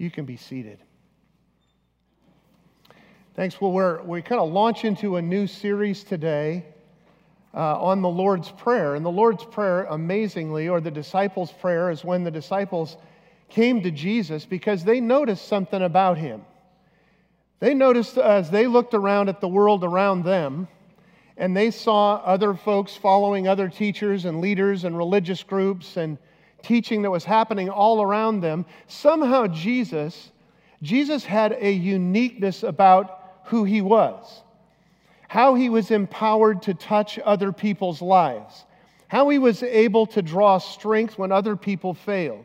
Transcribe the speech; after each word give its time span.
You 0.00 0.10
can 0.10 0.24
be 0.24 0.38
seated. 0.38 0.78
Thanks. 3.36 3.60
Well, 3.60 3.70
we're, 3.70 4.00
we 4.00 4.22
kind 4.22 4.40
of 4.40 4.50
launch 4.50 4.86
into 4.86 5.16
a 5.16 5.22
new 5.22 5.46
series 5.46 6.04
today 6.04 6.64
uh, 7.52 7.78
on 7.78 8.00
the 8.00 8.08
Lord's 8.08 8.50
Prayer. 8.50 8.94
And 8.94 9.04
the 9.04 9.10
Lord's 9.10 9.44
Prayer, 9.44 9.84
amazingly, 9.84 10.70
or 10.70 10.80
the 10.80 10.90
disciples' 10.90 11.52
prayer, 11.52 11.90
is 11.90 12.02
when 12.02 12.24
the 12.24 12.30
disciples 12.30 12.96
came 13.50 13.82
to 13.82 13.90
Jesus 13.90 14.46
because 14.46 14.84
they 14.84 15.00
noticed 15.00 15.46
something 15.46 15.82
about 15.82 16.16
him. 16.16 16.46
They 17.58 17.74
noticed 17.74 18.16
as 18.16 18.50
they 18.50 18.66
looked 18.66 18.94
around 18.94 19.28
at 19.28 19.42
the 19.42 19.48
world 19.48 19.84
around 19.84 20.24
them, 20.24 20.66
and 21.36 21.54
they 21.54 21.70
saw 21.70 22.14
other 22.24 22.54
folks 22.54 22.96
following 22.96 23.48
other 23.48 23.68
teachers 23.68 24.24
and 24.24 24.40
leaders 24.40 24.84
and 24.84 24.96
religious 24.96 25.42
groups 25.42 25.98
and 25.98 26.16
teaching 26.62 27.02
that 27.02 27.10
was 27.10 27.24
happening 27.24 27.68
all 27.68 28.02
around 28.02 28.40
them. 28.40 28.64
Somehow, 28.86 29.46
Jesus, 29.46 30.30
Jesus 30.82 31.24
had 31.24 31.56
a 31.60 31.70
uniqueness 31.70 32.62
about 32.62 33.40
who 33.44 33.64
he 33.64 33.80
was, 33.80 34.42
how 35.28 35.54
he 35.54 35.68
was 35.68 35.90
empowered 35.90 36.62
to 36.62 36.74
touch 36.74 37.18
other 37.24 37.52
people's 37.52 38.00
lives, 38.00 38.64
how 39.08 39.28
he 39.28 39.38
was 39.38 39.62
able 39.62 40.06
to 40.06 40.22
draw 40.22 40.58
strength 40.58 41.18
when 41.18 41.32
other 41.32 41.56
people 41.56 41.94
failed, 41.94 42.44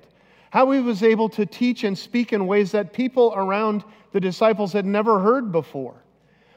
how 0.50 0.72
he 0.72 0.80
was 0.80 1.04
able 1.04 1.30
to 1.30 1.46
teach 1.46 1.84
and 1.84 1.98
speak 1.98 2.34
in 2.34 2.48
ways 2.48 2.72
that 2.72 2.94
people 2.94 3.34
around 3.36 3.84
the 4.12 4.20
disciples 4.20 4.74
had 4.74 4.86
never 4.86 5.20
heard 5.20 5.52
before. 5.52 5.96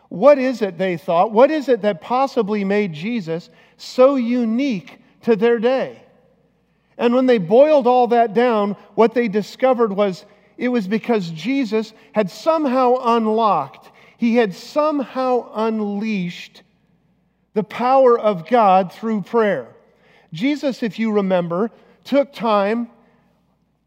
What 0.08 0.38
is 0.38 0.62
it, 0.62 0.78
they 0.78 0.96
thought? 0.96 1.32
What 1.32 1.50
is 1.50 1.68
it 1.68 1.82
that 1.82 2.00
possibly 2.00 2.64
made 2.64 2.92
Jesus 2.92 3.50
so 3.76 4.16
unique 4.16 4.98
to 5.22 5.36
their 5.36 5.58
day? 5.58 6.02
And 6.98 7.14
when 7.14 7.26
they 7.26 7.38
boiled 7.38 7.86
all 7.86 8.08
that 8.08 8.34
down, 8.34 8.76
what 8.96 9.14
they 9.14 9.28
discovered 9.28 9.92
was 9.92 10.26
it 10.56 10.68
was 10.68 10.88
because 10.88 11.30
Jesus 11.30 11.94
had 12.12 12.30
somehow 12.30 12.96
unlocked, 13.00 13.90
he 14.16 14.34
had 14.34 14.52
somehow 14.52 15.50
unleashed 15.54 16.64
the 17.54 17.62
power 17.62 18.18
of 18.18 18.48
God 18.48 18.92
through 18.92 19.22
prayer. 19.22 19.68
Jesus, 20.32 20.82
if 20.82 20.98
you 20.98 21.12
remember, 21.12 21.70
took 22.04 22.32
time 22.32 22.90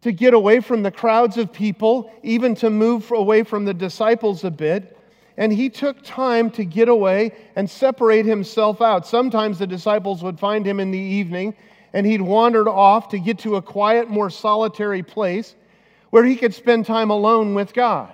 to 0.02 0.12
get 0.12 0.34
away 0.34 0.62
from 0.62 0.82
the 0.82 0.92
crowds 0.92 1.38
of 1.38 1.52
people, 1.52 2.12
even 2.24 2.56
to 2.56 2.70
move 2.70 3.12
away 3.12 3.44
from 3.44 3.66
the 3.66 3.74
disciples 3.74 4.44
a 4.44 4.50
bit. 4.50 4.98
And 5.38 5.52
he 5.52 5.70
took 5.70 6.02
time 6.04 6.50
to 6.52 6.66
get 6.66 6.88
away 6.88 7.34
and 7.56 7.70
separate 7.70 8.26
himself 8.26 8.82
out. 8.82 9.06
Sometimes 9.06 9.60
the 9.60 9.68
disciples 9.68 10.24
would 10.24 10.40
find 10.40 10.66
him 10.66 10.80
in 10.80 10.92
the 10.92 10.98
evening 10.98 11.56
and 11.94 12.06
he'd 12.06 12.22
wandered 12.22 12.68
off 12.68 13.10
to 13.10 13.20
get 13.20 13.40
to 13.40 13.56
a 13.56 13.62
quiet, 13.62 14.10
more 14.10 14.30
solitary 14.30 15.04
place 15.04 15.56
where 16.10 16.24
he 16.24 16.36
could 16.36 16.54
spend 16.54 16.86
time 16.86 17.10
alone 17.10 17.54
with 17.54 17.74
God. 17.74 18.14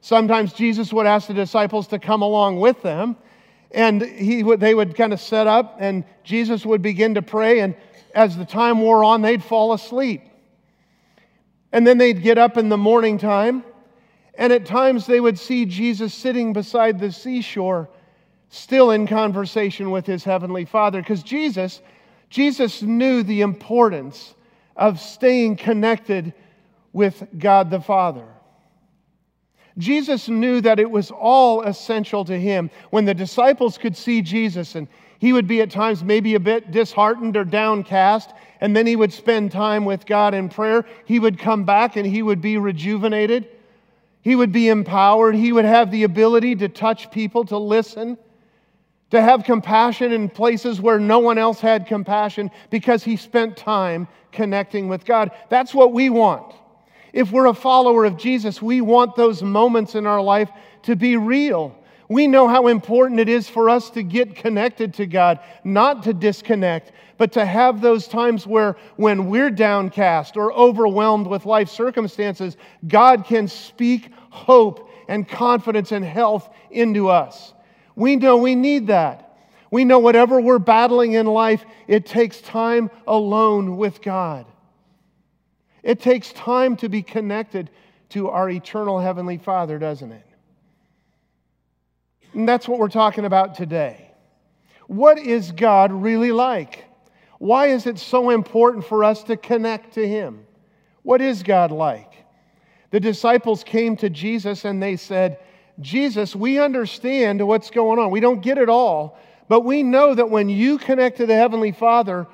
Sometimes 0.00 0.52
Jesus 0.52 0.92
would 0.92 1.06
ask 1.06 1.28
the 1.28 1.34
disciples 1.34 1.88
to 1.88 1.98
come 1.98 2.22
along 2.22 2.60
with 2.60 2.82
them, 2.82 3.16
and 3.72 4.02
he 4.02 4.42
would, 4.42 4.60
they 4.60 4.74
would 4.74 4.96
kind 4.96 5.12
of 5.12 5.20
set 5.20 5.46
up, 5.46 5.76
and 5.80 6.04
Jesus 6.24 6.64
would 6.64 6.82
begin 6.82 7.14
to 7.14 7.22
pray, 7.22 7.60
and 7.60 7.74
as 8.14 8.36
the 8.36 8.44
time 8.44 8.80
wore 8.80 9.04
on, 9.04 9.22
they'd 9.22 9.42
fall 9.42 9.72
asleep. 9.72 10.22
And 11.72 11.86
then 11.86 11.98
they'd 11.98 12.22
get 12.22 12.38
up 12.38 12.56
in 12.56 12.68
the 12.68 12.76
morning 12.76 13.18
time, 13.18 13.64
and 14.34 14.52
at 14.52 14.64
times 14.64 15.06
they 15.06 15.20
would 15.20 15.38
see 15.38 15.64
Jesus 15.64 16.14
sitting 16.14 16.52
beside 16.52 16.98
the 16.98 17.10
seashore, 17.10 17.88
still 18.48 18.92
in 18.92 19.06
conversation 19.06 19.90
with 19.90 20.06
his 20.06 20.24
heavenly 20.24 20.64
Father, 20.64 21.00
because 21.02 21.22
Jesus 21.22 21.82
Jesus 22.30 22.82
knew 22.82 23.22
the 23.22 23.40
importance 23.40 24.34
of 24.76 25.00
staying 25.00 25.56
connected 25.56 26.34
with 26.92 27.26
God 27.38 27.70
the 27.70 27.80
Father. 27.80 28.26
Jesus 29.78 30.28
knew 30.28 30.60
that 30.62 30.80
it 30.80 30.90
was 30.90 31.10
all 31.10 31.62
essential 31.62 32.24
to 32.24 32.38
him. 32.38 32.70
When 32.90 33.04
the 33.04 33.14
disciples 33.14 33.76
could 33.76 33.96
see 33.96 34.22
Jesus, 34.22 34.74
and 34.74 34.88
he 35.18 35.32
would 35.32 35.46
be 35.46 35.60
at 35.60 35.70
times 35.70 36.02
maybe 36.02 36.34
a 36.34 36.40
bit 36.40 36.70
disheartened 36.70 37.36
or 37.36 37.44
downcast, 37.44 38.30
and 38.60 38.74
then 38.74 38.86
he 38.86 38.96
would 38.96 39.12
spend 39.12 39.52
time 39.52 39.84
with 39.84 40.06
God 40.06 40.32
in 40.32 40.48
prayer, 40.48 40.86
he 41.04 41.18
would 41.18 41.38
come 41.38 41.64
back 41.64 41.96
and 41.96 42.06
he 42.06 42.22
would 42.22 42.40
be 42.40 42.56
rejuvenated. 42.56 43.48
He 44.22 44.34
would 44.34 44.50
be 44.50 44.68
empowered. 44.68 45.34
He 45.34 45.52
would 45.52 45.66
have 45.66 45.90
the 45.90 46.04
ability 46.04 46.56
to 46.56 46.68
touch 46.68 47.10
people, 47.10 47.44
to 47.44 47.58
listen 47.58 48.18
to 49.10 49.20
have 49.20 49.44
compassion 49.44 50.12
in 50.12 50.28
places 50.28 50.80
where 50.80 50.98
no 50.98 51.18
one 51.20 51.38
else 51.38 51.60
had 51.60 51.86
compassion 51.86 52.50
because 52.70 53.04
he 53.04 53.16
spent 53.16 53.56
time 53.56 54.08
connecting 54.32 54.88
with 54.88 55.04
God. 55.04 55.30
That's 55.48 55.74
what 55.74 55.92
we 55.92 56.10
want. 56.10 56.54
If 57.12 57.30
we're 57.30 57.46
a 57.46 57.54
follower 57.54 58.04
of 58.04 58.18
Jesus, 58.18 58.60
we 58.60 58.80
want 58.80 59.16
those 59.16 59.42
moments 59.42 59.94
in 59.94 60.06
our 60.06 60.20
life 60.20 60.50
to 60.82 60.96
be 60.96 61.16
real. 61.16 61.76
We 62.08 62.26
know 62.26 62.46
how 62.46 62.66
important 62.68 63.18
it 63.20 63.28
is 63.28 63.48
for 63.48 63.70
us 63.70 63.90
to 63.90 64.02
get 64.02 64.36
connected 64.36 64.94
to 64.94 65.06
God, 65.06 65.40
not 65.64 66.02
to 66.04 66.12
disconnect, 66.12 66.92
but 67.18 67.32
to 67.32 67.44
have 67.44 67.80
those 67.80 68.06
times 68.06 68.46
where, 68.46 68.76
when 68.96 69.30
we're 69.30 69.50
downcast 69.50 70.36
or 70.36 70.52
overwhelmed 70.52 71.26
with 71.26 71.46
life 71.46 71.68
circumstances, 71.68 72.56
God 72.86 73.24
can 73.24 73.48
speak 73.48 74.10
hope 74.30 74.90
and 75.08 75.26
confidence 75.26 75.92
and 75.92 76.04
health 76.04 76.48
into 76.70 77.08
us. 77.08 77.54
We 77.96 78.14
know 78.16 78.36
we 78.36 78.54
need 78.54 78.86
that. 78.88 79.22
We 79.70 79.84
know 79.84 79.98
whatever 79.98 80.40
we're 80.40 80.60
battling 80.60 81.14
in 81.14 81.26
life, 81.26 81.64
it 81.88 82.06
takes 82.06 82.40
time 82.40 82.90
alone 83.06 83.76
with 83.76 84.00
God. 84.00 84.46
It 85.82 86.00
takes 86.00 86.32
time 86.32 86.76
to 86.76 86.88
be 86.88 87.02
connected 87.02 87.70
to 88.10 88.28
our 88.28 88.48
eternal 88.48 89.00
Heavenly 89.00 89.38
Father, 89.38 89.78
doesn't 89.78 90.12
it? 90.12 90.26
And 92.32 92.48
that's 92.48 92.68
what 92.68 92.78
we're 92.78 92.88
talking 92.88 93.24
about 93.24 93.54
today. 93.54 94.10
What 94.86 95.18
is 95.18 95.50
God 95.52 95.90
really 95.90 96.32
like? 96.32 96.84
Why 97.38 97.68
is 97.68 97.86
it 97.86 97.98
so 97.98 98.30
important 98.30 98.84
for 98.84 99.04
us 99.04 99.24
to 99.24 99.36
connect 99.36 99.94
to 99.94 100.06
Him? 100.06 100.46
What 101.02 101.20
is 101.20 101.42
God 101.42 101.70
like? 101.70 102.12
The 102.90 103.00
disciples 103.00 103.64
came 103.64 103.96
to 103.98 104.10
Jesus 104.10 104.64
and 104.64 104.82
they 104.82 104.96
said, 104.96 105.38
Jesus, 105.80 106.34
we 106.34 106.58
understand 106.58 107.46
what's 107.46 107.70
going 107.70 107.98
on. 107.98 108.10
We 108.10 108.20
don't 108.20 108.42
get 108.42 108.58
it 108.58 108.68
all, 108.68 109.18
but 109.48 109.60
we 109.60 109.82
know 109.82 110.14
that 110.14 110.30
when 110.30 110.48
you 110.48 110.78
connect 110.78 111.18
to 111.18 111.26
the 111.26 111.34
Heavenly 111.34 111.72
Father, 111.72 112.26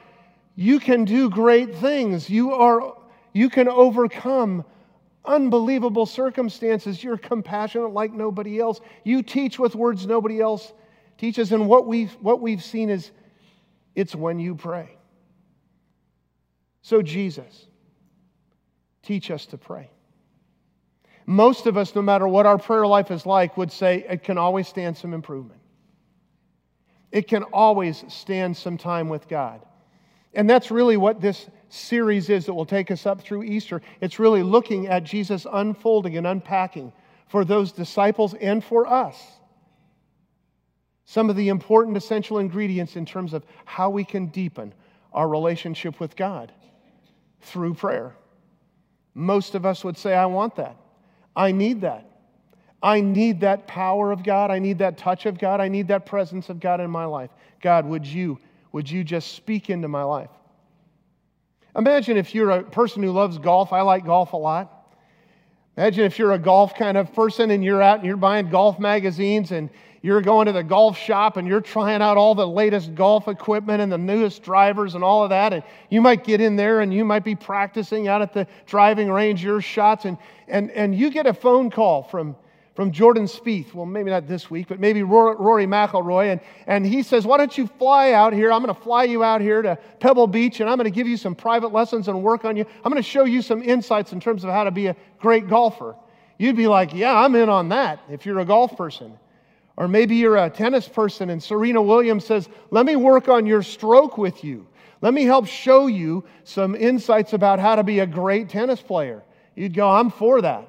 you 0.55 0.79
can 0.79 1.05
do 1.05 1.29
great 1.29 1.75
things. 1.77 2.31
You, 2.31 2.53
are, 2.53 2.97
you 3.33 3.51
can 3.51 3.69
overcome 3.69 4.65
unbelievable 5.25 6.07
circumstances. 6.07 7.03
You're 7.03 7.17
compassionate 7.17 7.93
like 7.93 8.13
nobody 8.13 8.61
else. 8.61 8.81
You 9.05 9.23
teach 9.23 9.59
with 9.59 9.75
words 9.75 10.07
nobody 10.07 10.41
else 10.41 10.73
teaches. 11.19 11.53
And 11.53 11.69
what 11.69 11.87
we've, 11.87 12.13
what 12.21 12.41
we've 12.41 12.63
seen 12.63 12.91
is 12.91 13.11
it's 13.95 14.15
when 14.15 14.39
you 14.39 14.55
pray. 14.55 14.97
So, 16.83 17.01
Jesus, 17.01 17.67
teach 19.03 19.31
us 19.31 19.47
to 19.47 19.59
pray. 19.59 19.92
Most 21.27 21.67
of 21.67 21.77
us, 21.77 21.95
no 21.95 22.03
matter 22.03 22.27
what 22.27 22.47
our 22.47 22.59
prayer 22.59 22.87
life 22.87 23.11
is 23.11 23.27
like, 23.27 23.57
would 23.57 23.73
say 23.73 24.05
it 24.09 24.25
can 24.25 24.39
always 24.39 24.69
stand 24.69 24.97
some 24.97 25.15
improvement. 25.15 25.61
It 27.11 27.29
can 27.29 27.43
always 27.45 28.05
stand 28.09 28.57
some 28.57 28.79
time 28.79 29.09
with 29.09 29.29
God. 29.29 29.61
And 30.35 30.49
that's 30.49 30.71
really 30.71 30.97
what 30.97 31.21
this 31.21 31.49
series 31.69 32.31
is 32.31 32.47
that 32.47 32.55
will 32.55 32.67
take 32.67 32.91
us 32.91 33.07
up 33.07 33.21
through 33.21 33.45
Easter. 33.45 33.83
It's 34.01 34.19
really 34.19 34.43
looking 34.43 34.89
at 34.89 35.05
Jesus 35.05 35.47
unfolding 35.51 36.17
and 36.17 36.27
unpacking 36.27 36.93
for 37.29 37.45
those 37.45 37.73
disciples 37.73 38.35
and 38.35 38.65
for 38.65 38.87
us 38.87 39.17
some 41.13 41.29
of 41.29 41.37
the 41.37 41.51
important 41.51 41.95
essential 41.95 42.39
ingredients 42.39 42.97
in 42.97 43.05
terms 43.05 43.35
of 43.35 43.45
how 43.67 43.91
we 43.91 44.03
can 44.03 44.27
deepen 44.27 44.73
our 45.13 45.29
relationship 45.29 46.01
with 46.01 46.17
God 46.17 46.51
through 47.43 47.75
prayer. 47.75 48.17
Most 49.13 49.55
of 49.55 49.67
us 49.67 49.85
would 49.85 49.99
say, 49.99 50.15
I 50.15 50.25
want 50.25 50.57
that. 50.57 50.75
I 51.35 51.53
need 51.53 51.81
that. 51.83 52.07
I 52.83 53.01
need 53.01 53.41
that 53.41 53.67
power 53.67 54.11
of 54.11 54.25
God. 54.25 54.51
I 54.51 54.59
need 54.59 54.79
that 54.79 54.99
touch 54.99 55.27
of 55.27 55.39
God. 55.39 55.61
I 55.61 55.69
need 55.69 55.89
that 55.89 56.05
presence 56.05 56.49
of 56.49 56.59
God 56.59 56.81
in 56.81 56.91
my 56.91 57.05
life. 57.05 57.31
God, 57.61 57.87
would 57.87 58.05
you, 58.05 58.39
would 58.73 58.91
you 58.91 59.05
just 59.05 59.35
speak 59.35 59.71
into 59.71 59.89
my 59.89 60.03
life? 60.03 60.31
Imagine 61.77 62.17
if 62.17 62.35
you're 62.35 62.51
a 62.51 62.63
person 62.63 63.03
who 63.03 63.13
loves 63.13 63.39
golf. 63.39 63.73
I 63.73 63.83
like 63.83 64.05
golf 64.05 64.33
a 64.33 64.37
lot. 64.37 64.83
Imagine 65.77 66.05
if 66.05 66.19
you're 66.19 66.33
a 66.33 66.39
golf 66.39 66.75
kind 66.75 66.99
of 66.99 67.15
person 67.15 67.51
and 67.51 67.65
you're 67.65 67.81
out 67.81 67.99
and 67.99 68.07
you're 68.07 68.17
buying 68.17 68.51
golf 68.51 68.79
magazines 68.79 69.53
and 69.53 69.71
you're 70.03 70.21
going 70.21 70.47
to 70.47 70.53
the 70.53 70.65
golf 70.65 70.99
shop 70.99 71.37
and 71.37 71.47
you're 71.47 71.61
trying 71.61 72.03
out 72.03 72.17
all 72.17 72.35
the 72.35 72.47
latest 72.47 72.95
golf 72.97 73.29
equipment 73.29 73.81
and 73.81 73.91
the 73.91 73.99
newest 73.99 74.43
drivers 74.43 74.97
and 74.97 75.05
all 75.05 75.23
of 75.23 75.31
that. 75.31 75.53
And 75.53 75.63
you 75.91 76.01
might 76.01 76.25
get 76.25 76.41
in 76.41 76.57
there 76.57 76.81
and 76.81 76.93
you 76.93 77.05
might 77.05 77.23
be 77.23 77.37
practicing 77.37 78.09
out 78.09 78.21
at 78.21 78.33
the 78.33 78.49
driving 78.67 79.11
range 79.11 79.45
your 79.45 79.61
shots. 79.61 80.05
And, 80.05 80.19
and, 80.49 80.73
and 80.73 80.93
you 80.93 81.09
get 81.11 81.27
a 81.27 81.33
phone 81.33 81.71
call 81.71 82.03
from, 82.03 82.35
from 82.75 82.91
Jordan 82.91 83.27
Spieth. 83.27 83.75
Well, 83.75 83.87
maybe 83.87 84.11
not 84.11 84.27
this 84.27 84.51
week, 84.51 84.67
but 84.67 84.81
maybe 84.81 85.05
Rory 85.05 85.67
McIlroy. 85.67 86.33
And, 86.33 86.41
and 86.67 86.85
he 86.85 87.05
says, 87.05 87.25
Why 87.25 87.39
don't 87.39 87.57
you 87.57 87.69
fly 87.69 88.11
out 88.11 88.33
here? 88.33 88.53
I'm 88.53 88.61
going 88.61 88.75
to 88.75 88.83
fly 88.83 89.05
you 89.05 89.23
out 89.23 89.41
here 89.41 89.63
to 89.63 89.79
Pebble 90.01 90.27
Beach, 90.27 90.59
and 90.59 90.69
I'm 90.69 90.79
going 90.79 90.91
to 90.91 90.95
give 90.95 91.07
you 91.07 91.17
some 91.17 91.37
private 91.37 91.73
lessons 91.73 92.09
and 92.09 92.25
work 92.25 92.45
on 92.45 92.57
you. 92.57 92.67
I'm 92.85 92.91
going 92.91 93.01
to 93.03 93.09
show 93.09 93.25
you 93.25 93.41
some 93.41 93.63
insights 93.63 94.13
in 94.13 94.19
terms 94.19 94.43
of 94.43 94.51
how 94.51 94.65
to 94.65 94.73
be 94.73 94.89
a 94.89 94.97
great 95.21 95.49
golfer. 95.49 95.95
You'd 96.39 96.57
be 96.57 96.67
like, 96.67 96.93
Yeah, 96.93 97.15
I'm 97.15 97.37
in 97.37 97.49
on 97.49 97.69
that 97.69 98.01
if 98.11 98.27
you're 98.27 98.41
a 98.41 98.45
golf 98.45 98.77
person. 98.77 99.17
Or 99.77 99.89
maybe 99.89 100.17
you're 100.17 100.37
a 100.37 100.51
tennis 100.51 100.87
person, 100.87 101.31
and 101.31 101.43
Serena 101.43 101.81
Williams 101.81 102.25
says, 102.25 102.49
Let 102.71 102.85
me 102.85 102.97
work 102.97 103.29
on 103.29 103.47
your 103.47 103.63
stroke 103.63 104.19
with 104.19 104.45
you. 104.45 104.67
Let 105.01 105.15
me 105.15 105.25
help 105.25 105.47
show 105.47 105.89
you 105.89 106.25
some 106.45 106.75
insights 106.75 107.33
about 107.33 107.59
how 107.59 107.75
to 107.75 107.83
be 107.83 107.99
a 108.01 108.07
great 108.07 108.49
tennis 108.49 108.81
player. 108.81 109.23
You'd 109.55 109.75
go, 109.75 109.91
I'm 109.91 110.11
for 110.11 110.41
that. 110.43 110.69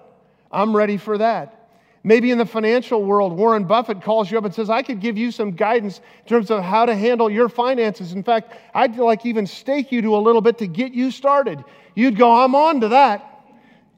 I'm 0.52 0.76
ready 0.76 0.98
for 0.98 1.18
that. 1.18 1.60
Maybe 2.04 2.32
in 2.32 2.38
the 2.38 2.46
financial 2.46 3.02
world, 3.04 3.32
Warren 3.34 3.64
Buffett 3.64 4.02
calls 4.02 4.30
you 4.30 4.38
up 4.38 4.44
and 4.44 4.54
says, 4.54 4.70
I 4.70 4.82
could 4.82 5.00
give 5.00 5.18
you 5.18 5.32
some 5.32 5.52
guidance 5.52 6.00
in 6.00 6.28
terms 6.28 6.52
of 6.52 6.62
how 6.62 6.86
to 6.86 6.96
handle 6.96 7.30
your 7.30 7.48
finances. 7.48 8.12
In 8.12 8.24
fact, 8.24 8.54
I'd 8.74 8.98
like 8.98 9.26
even 9.26 9.48
stake 9.48 9.92
you 9.92 10.02
to 10.02 10.16
a 10.16 10.18
little 10.18 10.42
bit 10.42 10.58
to 10.58 10.68
get 10.68 10.94
you 10.94 11.12
started. 11.12 11.64
You'd 11.96 12.18
go, 12.18 12.44
I'm 12.44 12.56
on 12.56 12.82
to 12.82 12.90
that. 12.90 13.33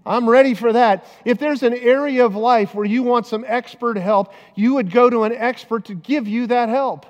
I'm 0.05 0.29
ready 0.29 0.53
for 0.53 0.71
that. 0.73 1.05
If 1.25 1.39
there's 1.39 1.63
an 1.63 1.73
area 1.73 2.25
of 2.25 2.35
life 2.35 2.75
where 2.75 2.85
you 2.85 3.01
want 3.01 3.25
some 3.25 3.43
expert 3.47 3.97
help, 3.97 4.33
you 4.53 4.75
would 4.75 4.91
go 4.91 5.09
to 5.09 5.23
an 5.23 5.33
expert 5.33 5.85
to 5.85 5.95
give 5.95 6.27
you 6.27 6.47
that 6.47 6.69
help. 6.69 7.05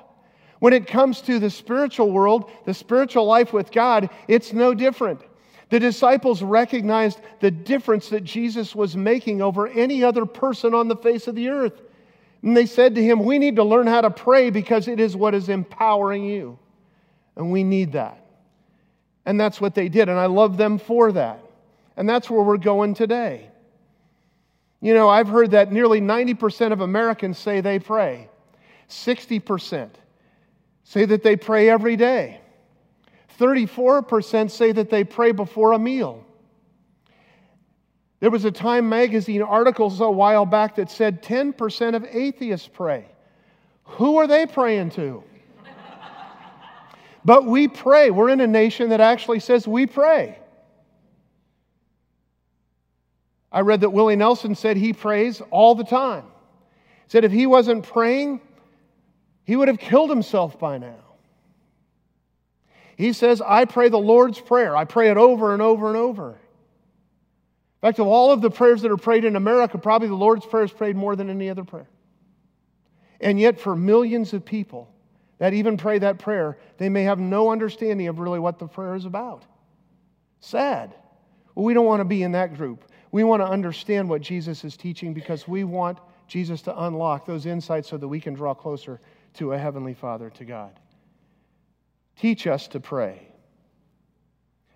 When 0.59 0.71
it 0.71 0.87
comes 0.87 1.21
to 1.21 1.37
the 1.37 1.49
spiritual 1.49 2.11
world, 2.11 2.49
the 2.65 2.73
spiritual 2.73 3.25
life 3.25 3.51
with 3.51 3.71
God, 3.71 4.09
it's 4.27 4.53
no 4.53 4.73
different. 4.73 5.21
The 5.69 5.79
disciples 5.79 6.41
recognized 6.41 7.19
the 7.41 7.51
difference 7.51 8.09
that 8.09 8.23
Jesus 8.23 8.73
was 8.73 8.95
making 8.95 9.41
over 9.41 9.67
any 9.67 10.03
other 10.03 10.25
person 10.25 10.73
on 10.73 10.87
the 10.87 10.95
face 10.95 11.27
of 11.27 11.35
the 11.35 11.49
earth. 11.49 11.81
And 12.43 12.55
they 12.55 12.65
said 12.65 12.95
to 12.95 13.03
him, 13.03 13.23
We 13.23 13.39
need 13.39 13.57
to 13.57 13.63
learn 13.63 13.87
how 13.87 14.01
to 14.01 14.11
pray 14.11 14.51
because 14.51 14.87
it 14.87 14.99
is 14.99 15.15
what 15.15 15.33
is 15.33 15.49
empowering 15.49 16.23
you. 16.23 16.57
And 17.35 17.51
we 17.51 17.63
need 17.63 17.93
that. 17.93 18.23
And 19.25 19.39
that's 19.39 19.59
what 19.59 19.75
they 19.75 19.89
did. 19.89 20.07
And 20.07 20.19
I 20.19 20.27
love 20.27 20.55
them 20.55 20.77
for 20.77 21.11
that. 21.11 21.44
And 21.97 22.07
that's 22.07 22.29
where 22.29 22.41
we're 22.41 22.57
going 22.57 22.93
today. 22.93 23.49
You 24.81 24.93
know, 24.93 25.09
I've 25.09 25.27
heard 25.27 25.51
that 25.51 25.71
nearly 25.71 26.01
90% 26.01 26.71
of 26.71 26.81
Americans 26.81 27.37
say 27.37 27.61
they 27.61 27.79
pray, 27.79 28.29
60% 28.89 29.89
say 30.83 31.05
that 31.05 31.23
they 31.23 31.35
pray 31.35 31.69
every 31.69 31.95
day. 31.95 32.39
34% 33.39 34.51
say 34.51 34.71
that 34.71 34.89
they 34.89 35.03
pray 35.03 35.31
before 35.31 35.73
a 35.73 35.79
meal. 35.79 36.23
There 38.19 38.31
was 38.31 38.45
a 38.45 38.51
Time 38.51 38.87
magazine 38.87 39.41
article 39.41 39.91
a 40.01 40.11
while 40.11 40.45
back 40.45 40.75
that 40.75 40.89
said 40.89 41.21
10% 41.21 41.95
of 41.95 42.05
atheists 42.05 42.69
pray. 42.71 43.05
Who 43.83 44.17
are 44.17 44.27
they 44.27 44.45
praying 44.45 44.91
to? 44.91 45.23
but 47.25 47.45
we 47.45 47.67
pray. 47.67 48.11
We're 48.11 48.29
in 48.29 48.41
a 48.41 48.47
nation 48.47 48.89
that 48.89 49.01
actually 49.01 49.39
says 49.39 49.67
we 49.67 49.85
pray. 49.85 50.39
I 53.55 53.61
read 53.61 53.81
that 53.81 53.91
Willie 53.91 54.17
Nelson 54.17 54.53
said 54.53 54.75
he 54.75 54.91
prays 54.91 55.41
all 55.49 55.75
the 55.75 55.85
time. 55.85 56.25
He 57.05 57.09
said 57.09 57.23
if 57.23 57.31
he 57.31 57.47
wasn't 57.47 57.85
praying, 57.85 58.41
he 59.45 59.55
would 59.55 59.69
have 59.69 59.79
killed 59.79 60.09
himself 60.09 60.59
by 60.59 60.77
now. 60.77 60.99
He 62.97 63.13
says, 63.13 63.41
I 63.41 63.63
pray 63.63 63.87
the 63.87 63.97
Lord's 63.97 64.41
Prayer. 64.41 64.75
I 64.75 64.83
pray 64.83 65.09
it 65.09 65.15
over 65.15 65.53
and 65.53 65.61
over 65.61 65.87
and 65.87 65.95
over. 65.95 66.31
In 66.31 67.81
fact, 67.81 67.99
of 67.99 68.07
all 68.07 68.33
of 68.33 68.41
the 68.41 68.49
prayers 68.49 68.81
that 68.81 68.91
are 68.91 68.97
prayed 68.97 69.23
in 69.23 69.37
America, 69.37 69.77
probably 69.77 70.09
the 70.09 70.15
Lord's 70.15 70.45
Prayer 70.45 70.65
is 70.65 70.71
prayed 70.71 70.97
more 70.97 71.15
than 71.15 71.29
any 71.29 71.49
other 71.49 71.63
prayer. 71.63 71.87
And 73.21 73.39
yet, 73.39 73.57
for 73.57 73.73
millions 73.73 74.33
of 74.33 74.43
people 74.43 74.93
that 75.37 75.53
even 75.53 75.77
pray 75.77 75.99
that 75.99 76.19
prayer, 76.19 76.57
they 76.77 76.89
may 76.89 77.03
have 77.03 77.19
no 77.19 77.51
understanding 77.51 78.09
of 78.09 78.19
really 78.19 78.39
what 78.39 78.59
the 78.59 78.67
prayer 78.67 78.95
is 78.95 79.05
about. 79.05 79.45
Sad. 80.41 80.93
Well, 81.53 81.63
we 81.63 81.73
don't 81.73 81.85
want 81.85 82.01
to 82.01 82.05
be 82.05 82.21
in 82.21 82.33
that 82.33 82.57
group. 82.57 82.83
We 83.15 83.23
want 83.23 83.41
to 83.41 83.47
understand 83.47 84.09
what 84.09 84.21
Jesus 84.21 84.65
is 84.65 84.75
teaching 84.75 85.13
because 85.13 85.47
we 85.47 85.63
want 85.63 85.99
Jesus 86.27 86.61
to 86.63 86.83
unlock 86.83 87.25
those 87.25 87.45
insights 87.45 87.87
so 87.87 87.95
that 87.95 88.09
we 88.09 88.19
can 88.19 88.33
draw 88.33 88.53
closer 88.53 88.99
to 89.35 89.53
a 89.53 89.57
Heavenly 89.57 89.93
Father, 89.93 90.29
to 90.31 90.43
God. 90.43 90.77
Teach 92.17 92.45
us 92.45 92.67
to 92.67 92.81
pray. 92.81 93.25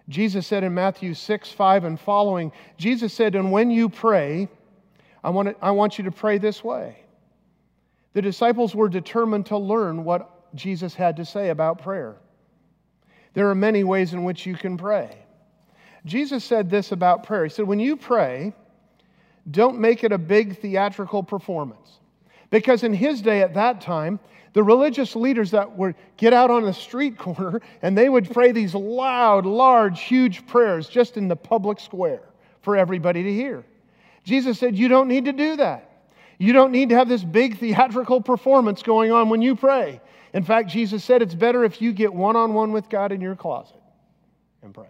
Jesus 0.08 0.48
said 0.48 0.64
in 0.64 0.74
Matthew 0.74 1.16
6, 1.16 1.52
5 1.52 1.84
and 1.84 2.00
following, 2.00 2.54
Jesus 2.78 3.12
said, 3.12 3.36
And 3.36 3.52
when 3.52 3.72
you 3.72 3.90
pray, 3.90 4.48
I 5.22 5.32
want, 5.32 5.50
to, 5.50 5.56
I 5.62 5.72
want 5.72 5.98
you 5.98 6.06
to 6.06 6.12
pray 6.12 6.38
this 6.38 6.64
way. 6.64 7.04
The 8.14 8.22
disciples 8.22 8.74
were 8.74 8.88
determined 8.88 9.48
to 9.48 9.58
learn 9.58 10.06
what 10.06 10.56
Jesus 10.56 10.96
had 10.96 11.18
to 11.18 11.26
say 11.26 11.50
about 11.50 11.82
prayer. 11.82 12.16
There 13.34 13.50
are 13.50 13.56
many 13.56 13.84
ways 13.84 14.14
in 14.14 14.24
which 14.24 14.46
you 14.46 14.56
can 14.56 14.78
pray. 14.78 15.19
Jesus 16.06 16.44
said 16.44 16.70
this 16.70 16.92
about 16.92 17.24
prayer. 17.24 17.44
He 17.44 17.50
said, 17.50 17.68
When 17.68 17.80
you 17.80 17.96
pray, 17.98 18.54
don't 19.50 19.80
make 19.80 20.04
it 20.04 20.12
a 20.12 20.18
big 20.18 20.60
theatrical 20.60 21.24
performance. 21.24 22.00
Because 22.50 22.84
in 22.84 22.94
his 22.94 23.22
day 23.22 23.42
at 23.42 23.54
that 23.54 23.82
time, 23.82 24.20
the 24.54 24.64
religious 24.64 25.16
leaders 25.16 25.52
that 25.52 25.78
would 25.78 25.96
get 26.18 26.34
out 26.34 26.50
on 26.50 26.64
the 26.64 26.74
street 26.74 27.18
corner 27.18 27.62
and 27.82 27.98
they 27.98 28.10
would 28.10 28.32
pray 28.32 28.52
these 28.52 28.74
loud, 28.74 29.46
large, 29.46 30.02
huge 30.02 30.48
prayers 30.48 30.88
just 30.88 31.18
in 31.18 31.28
the 31.28 31.36
public 31.36 31.80
square 31.80 32.24
for 32.62 32.76
everybody 32.76 33.24
to 33.24 33.34
hear. 33.34 33.64
Jesus 34.24 34.60
said, 34.60 34.76
You 34.76 34.88
don't 34.88 35.08
need 35.08 35.26
to 35.26 35.34
do 35.34 35.58
that. 35.58 35.86
You 36.38 36.54
don't 36.54 36.72
need 36.72 36.90
to 36.90 36.96
have 36.96 37.10
this 37.10 37.24
big 37.24 37.60
theatrical 37.60 38.22
performance 38.22 38.82
going 38.82 39.12
on 39.12 39.30
when 39.30 39.42
you 39.42 39.56
pray. 39.56 40.00
In 40.34 40.44
fact, 40.44 40.70
Jesus 40.70 41.04
said 41.04 41.22
it's 41.22 41.36
better 41.36 41.66
if 41.66 41.82
you 41.82 41.92
get 41.92 42.14
one 42.14 42.36
on 42.36 42.54
one 42.54 42.72
with 42.72 42.88
God 42.88 43.12
in 43.12 43.20
your 43.20 43.36
closet 43.36 43.82
and 44.62 44.74
pray. 44.74 44.88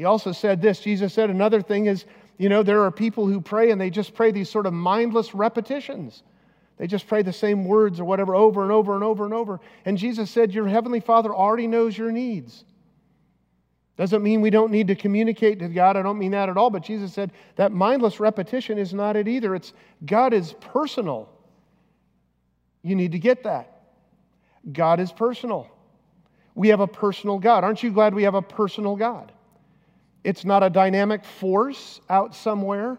He 0.00 0.06
also 0.06 0.32
said 0.32 0.62
this 0.62 0.80
Jesus 0.80 1.12
said 1.12 1.28
another 1.28 1.60
thing 1.60 1.84
is, 1.84 2.06
you 2.38 2.48
know, 2.48 2.62
there 2.62 2.82
are 2.84 2.90
people 2.90 3.26
who 3.26 3.38
pray 3.38 3.70
and 3.70 3.78
they 3.78 3.90
just 3.90 4.14
pray 4.14 4.30
these 4.30 4.48
sort 4.48 4.64
of 4.64 4.72
mindless 4.72 5.34
repetitions. 5.34 6.22
They 6.78 6.86
just 6.86 7.06
pray 7.06 7.20
the 7.20 7.34
same 7.34 7.66
words 7.66 8.00
or 8.00 8.06
whatever 8.06 8.34
over 8.34 8.62
and 8.62 8.72
over 8.72 8.94
and 8.94 9.04
over 9.04 9.26
and 9.26 9.34
over. 9.34 9.60
And 9.84 9.98
Jesus 9.98 10.30
said, 10.30 10.54
Your 10.54 10.66
heavenly 10.66 11.00
Father 11.00 11.34
already 11.34 11.66
knows 11.66 11.98
your 11.98 12.10
needs. 12.10 12.64
Doesn't 13.98 14.22
mean 14.22 14.40
we 14.40 14.48
don't 14.48 14.72
need 14.72 14.86
to 14.86 14.94
communicate 14.94 15.58
to 15.58 15.68
God. 15.68 15.98
I 15.98 16.02
don't 16.02 16.18
mean 16.18 16.30
that 16.30 16.48
at 16.48 16.56
all. 16.56 16.70
But 16.70 16.82
Jesus 16.82 17.12
said 17.12 17.30
that 17.56 17.70
mindless 17.70 18.20
repetition 18.20 18.78
is 18.78 18.94
not 18.94 19.16
it 19.16 19.28
either. 19.28 19.54
It's 19.54 19.74
God 20.06 20.32
is 20.32 20.54
personal. 20.62 21.28
You 22.82 22.96
need 22.96 23.12
to 23.12 23.18
get 23.18 23.42
that. 23.42 23.82
God 24.72 24.98
is 24.98 25.12
personal. 25.12 25.68
We 26.54 26.68
have 26.68 26.80
a 26.80 26.88
personal 26.88 27.38
God. 27.38 27.64
Aren't 27.64 27.82
you 27.82 27.90
glad 27.90 28.14
we 28.14 28.22
have 28.22 28.34
a 28.34 28.40
personal 28.40 28.96
God? 28.96 29.32
It's 30.22 30.44
not 30.44 30.62
a 30.62 30.70
dynamic 30.70 31.24
force 31.24 32.00
out 32.08 32.34
somewhere. 32.34 32.98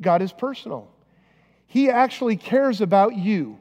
God 0.00 0.22
is 0.22 0.32
personal. 0.32 0.90
He 1.66 1.90
actually 1.90 2.36
cares 2.36 2.80
about 2.80 3.16
you. 3.16 3.58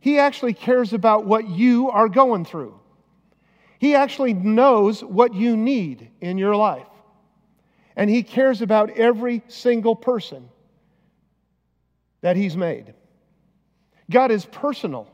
He 0.00 0.18
actually 0.18 0.54
cares 0.54 0.92
about 0.92 1.26
what 1.26 1.48
you 1.48 1.90
are 1.90 2.08
going 2.08 2.44
through. 2.44 2.78
He 3.78 3.94
actually 3.94 4.34
knows 4.34 5.02
what 5.02 5.34
you 5.34 5.56
need 5.56 6.10
in 6.20 6.38
your 6.38 6.56
life. 6.56 6.86
And 7.94 8.08
He 8.10 8.22
cares 8.22 8.62
about 8.62 8.90
every 8.90 9.42
single 9.48 9.96
person 9.96 10.48
that 12.20 12.36
He's 12.36 12.56
made. 12.56 12.94
God 14.10 14.30
is 14.30 14.44
personal. 14.46 15.10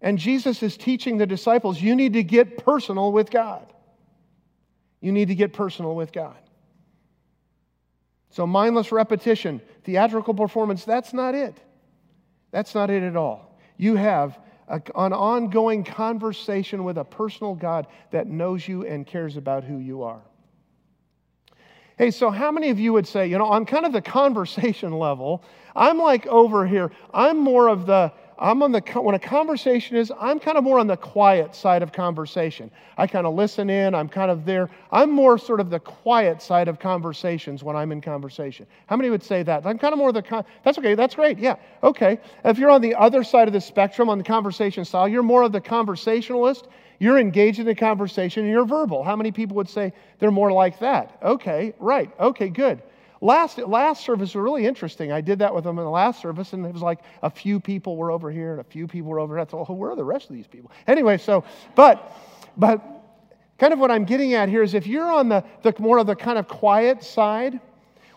And 0.00 0.18
Jesus 0.18 0.62
is 0.62 0.76
teaching 0.76 1.18
the 1.18 1.26
disciples 1.26 1.80
you 1.80 1.94
need 1.94 2.14
to 2.14 2.22
get 2.22 2.64
personal 2.64 3.12
with 3.12 3.30
God. 3.30 3.73
You 5.04 5.12
need 5.12 5.28
to 5.28 5.34
get 5.34 5.52
personal 5.52 5.94
with 5.94 6.12
God. 6.12 6.38
So, 8.30 8.46
mindless 8.46 8.90
repetition, 8.90 9.60
theatrical 9.82 10.32
performance, 10.32 10.86
that's 10.86 11.12
not 11.12 11.34
it. 11.34 11.54
That's 12.52 12.74
not 12.74 12.88
it 12.88 13.02
at 13.02 13.14
all. 13.14 13.54
You 13.76 13.96
have 13.96 14.38
a, 14.66 14.80
an 14.94 15.12
ongoing 15.12 15.84
conversation 15.84 16.84
with 16.84 16.96
a 16.96 17.04
personal 17.04 17.54
God 17.54 17.86
that 18.12 18.28
knows 18.28 18.66
you 18.66 18.86
and 18.86 19.06
cares 19.06 19.36
about 19.36 19.62
who 19.62 19.76
you 19.76 20.04
are. 20.04 20.22
Hey, 21.98 22.10
so 22.10 22.30
how 22.30 22.50
many 22.50 22.70
of 22.70 22.80
you 22.80 22.94
would 22.94 23.06
say, 23.06 23.26
you 23.26 23.36
know, 23.36 23.44
on 23.44 23.66
kind 23.66 23.84
of 23.84 23.92
the 23.92 24.00
conversation 24.20 24.98
level, 24.98 25.44
I'm 25.76 25.98
like 25.98 26.26
over 26.28 26.66
here, 26.66 26.90
I'm 27.12 27.36
more 27.36 27.68
of 27.68 27.84
the, 27.84 28.10
I'm 28.38 28.62
on 28.62 28.72
the, 28.72 28.80
when 28.80 29.14
a 29.14 29.18
conversation 29.18 29.96
is, 29.96 30.12
I'm 30.20 30.40
kind 30.40 30.58
of 30.58 30.64
more 30.64 30.78
on 30.78 30.86
the 30.86 30.96
quiet 30.96 31.54
side 31.54 31.82
of 31.82 31.92
conversation. 31.92 32.70
I 32.98 33.06
kind 33.06 33.26
of 33.26 33.34
listen 33.34 33.70
in, 33.70 33.94
I'm 33.94 34.08
kind 34.08 34.30
of 34.30 34.44
there. 34.44 34.70
I'm 34.90 35.10
more 35.10 35.38
sort 35.38 35.60
of 35.60 35.70
the 35.70 35.80
quiet 35.80 36.42
side 36.42 36.68
of 36.68 36.78
conversations 36.78 37.62
when 37.62 37.76
I'm 37.76 37.92
in 37.92 38.00
conversation. 38.00 38.66
How 38.86 38.96
many 38.96 39.10
would 39.10 39.22
say 39.22 39.42
that? 39.44 39.64
I'm 39.66 39.78
kind 39.78 39.92
of 39.92 39.98
more 39.98 40.12
the, 40.12 40.44
that's 40.64 40.78
okay, 40.78 40.94
that's 40.94 41.14
great, 41.14 41.38
yeah, 41.38 41.56
okay. 41.82 42.18
If 42.44 42.58
you're 42.58 42.70
on 42.70 42.80
the 42.80 42.94
other 42.94 43.22
side 43.22 43.46
of 43.48 43.54
the 43.54 43.60
spectrum, 43.60 44.08
on 44.08 44.18
the 44.18 44.24
conversation 44.24 44.84
style, 44.84 45.08
you're 45.08 45.22
more 45.22 45.42
of 45.42 45.52
the 45.52 45.60
conversationalist. 45.60 46.68
You're 47.00 47.18
engaged 47.18 47.58
in 47.58 47.66
the 47.66 47.74
conversation 47.74 48.44
and 48.44 48.52
you're 48.52 48.64
verbal. 48.64 49.02
How 49.02 49.16
many 49.16 49.32
people 49.32 49.56
would 49.56 49.68
say 49.68 49.92
they're 50.18 50.30
more 50.30 50.52
like 50.52 50.78
that? 50.78 51.18
Okay, 51.22 51.74
right, 51.78 52.10
okay, 52.18 52.48
good. 52.48 52.82
Last, 53.24 53.56
last 53.56 54.04
service 54.04 54.34
was 54.34 54.42
really 54.42 54.66
interesting. 54.66 55.10
I 55.10 55.22
did 55.22 55.38
that 55.38 55.54
with 55.54 55.64
them 55.64 55.78
in 55.78 55.84
the 55.84 55.90
last 55.90 56.20
service, 56.20 56.52
and 56.52 56.66
it 56.66 56.74
was 56.74 56.82
like 56.82 56.98
a 57.22 57.30
few 57.30 57.58
people 57.58 57.96
were 57.96 58.10
over 58.10 58.30
here 58.30 58.52
and 58.52 58.60
a 58.60 58.64
few 58.64 58.86
people 58.86 59.10
were 59.10 59.18
over 59.18 59.34
here. 59.34 59.40
I 59.40 59.46
thought, 59.46 59.64
oh, 59.70 59.72
where 59.72 59.92
are 59.92 59.96
the 59.96 60.04
rest 60.04 60.28
of 60.28 60.36
these 60.36 60.46
people? 60.46 60.70
Anyway, 60.86 61.16
so, 61.16 61.42
but, 61.74 62.14
but 62.58 62.82
kind 63.56 63.72
of 63.72 63.78
what 63.78 63.90
I'm 63.90 64.04
getting 64.04 64.34
at 64.34 64.50
here 64.50 64.62
is 64.62 64.74
if 64.74 64.86
you're 64.86 65.10
on 65.10 65.30
the, 65.30 65.42
the 65.62 65.74
more 65.78 65.96
of 65.96 66.06
the 66.06 66.14
kind 66.14 66.36
of 66.36 66.48
quiet 66.48 67.02
side, 67.02 67.60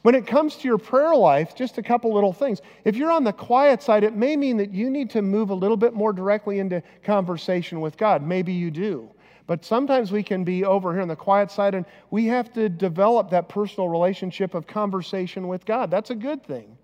when 0.02 0.14
it 0.14 0.28
comes 0.28 0.58
to 0.58 0.68
your 0.68 0.78
prayer 0.78 1.16
life, 1.16 1.56
just 1.56 1.78
a 1.78 1.84
couple 1.84 2.14
little 2.14 2.34
things. 2.34 2.60
If 2.84 2.98
you're 2.98 3.12
on 3.12 3.24
the 3.24 3.32
quiet 3.32 3.82
side, 3.82 4.04
it 4.04 4.14
may 4.14 4.36
mean 4.36 4.58
that 4.58 4.74
you 4.74 4.90
need 4.90 5.10
to 5.12 5.22
move 5.22 5.52
a 5.52 5.56
little 5.56 5.78
bit 5.78 5.94
more 5.94 6.12
directly 6.12 6.60
into 6.60 6.84
conversation 7.04 7.80
with 7.80 7.96
God. 7.96 8.24
Maybe 8.24 8.52
you 8.52 8.72
do. 8.72 9.10
But 9.48 9.64
sometimes 9.64 10.12
we 10.12 10.24
can 10.24 10.44
be 10.44 10.66
over 10.66 10.92
here 10.92 11.02
on 11.02 11.08
the 11.08 11.16
quiet 11.16 11.50
side 11.50 11.74
and 11.74 11.86
we 12.12 12.26
have 12.26 12.52
to 12.54 12.68
develop 12.68 13.30
that 13.30 13.48
personal 13.48 13.88
relationship 13.88 14.54
of 14.54 14.68
conversation 14.68 15.48
with 15.48 15.66
God. 15.66 15.90
That's 15.90 16.10
a 16.10 16.16
good 16.16 16.44
thing. 16.46 16.78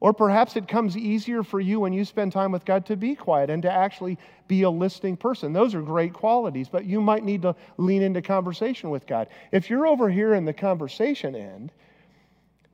Or 0.00 0.12
perhaps 0.12 0.56
it 0.56 0.66
comes 0.66 0.96
easier 0.96 1.44
for 1.44 1.60
you 1.60 1.78
when 1.78 1.92
you 1.92 2.04
spend 2.04 2.32
time 2.32 2.50
with 2.50 2.64
God 2.64 2.84
to 2.86 2.96
be 2.96 3.14
quiet 3.14 3.50
and 3.50 3.62
to 3.62 3.70
actually 3.70 4.18
be 4.48 4.62
a 4.62 4.70
listening 4.70 5.16
person. 5.16 5.52
Those 5.52 5.76
are 5.76 5.80
great 5.80 6.12
qualities, 6.12 6.68
but 6.68 6.84
you 6.84 7.00
might 7.00 7.24
need 7.24 7.42
to 7.42 7.54
lean 7.76 8.02
into 8.02 8.20
conversation 8.20 8.90
with 8.90 9.06
God. 9.06 9.28
If 9.52 9.70
you're 9.70 9.86
over 9.86 10.10
here 10.10 10.34
in 10.34 10.44
the 10.44 10.52
conversation 10.52 11.36
end, 11.36 11.70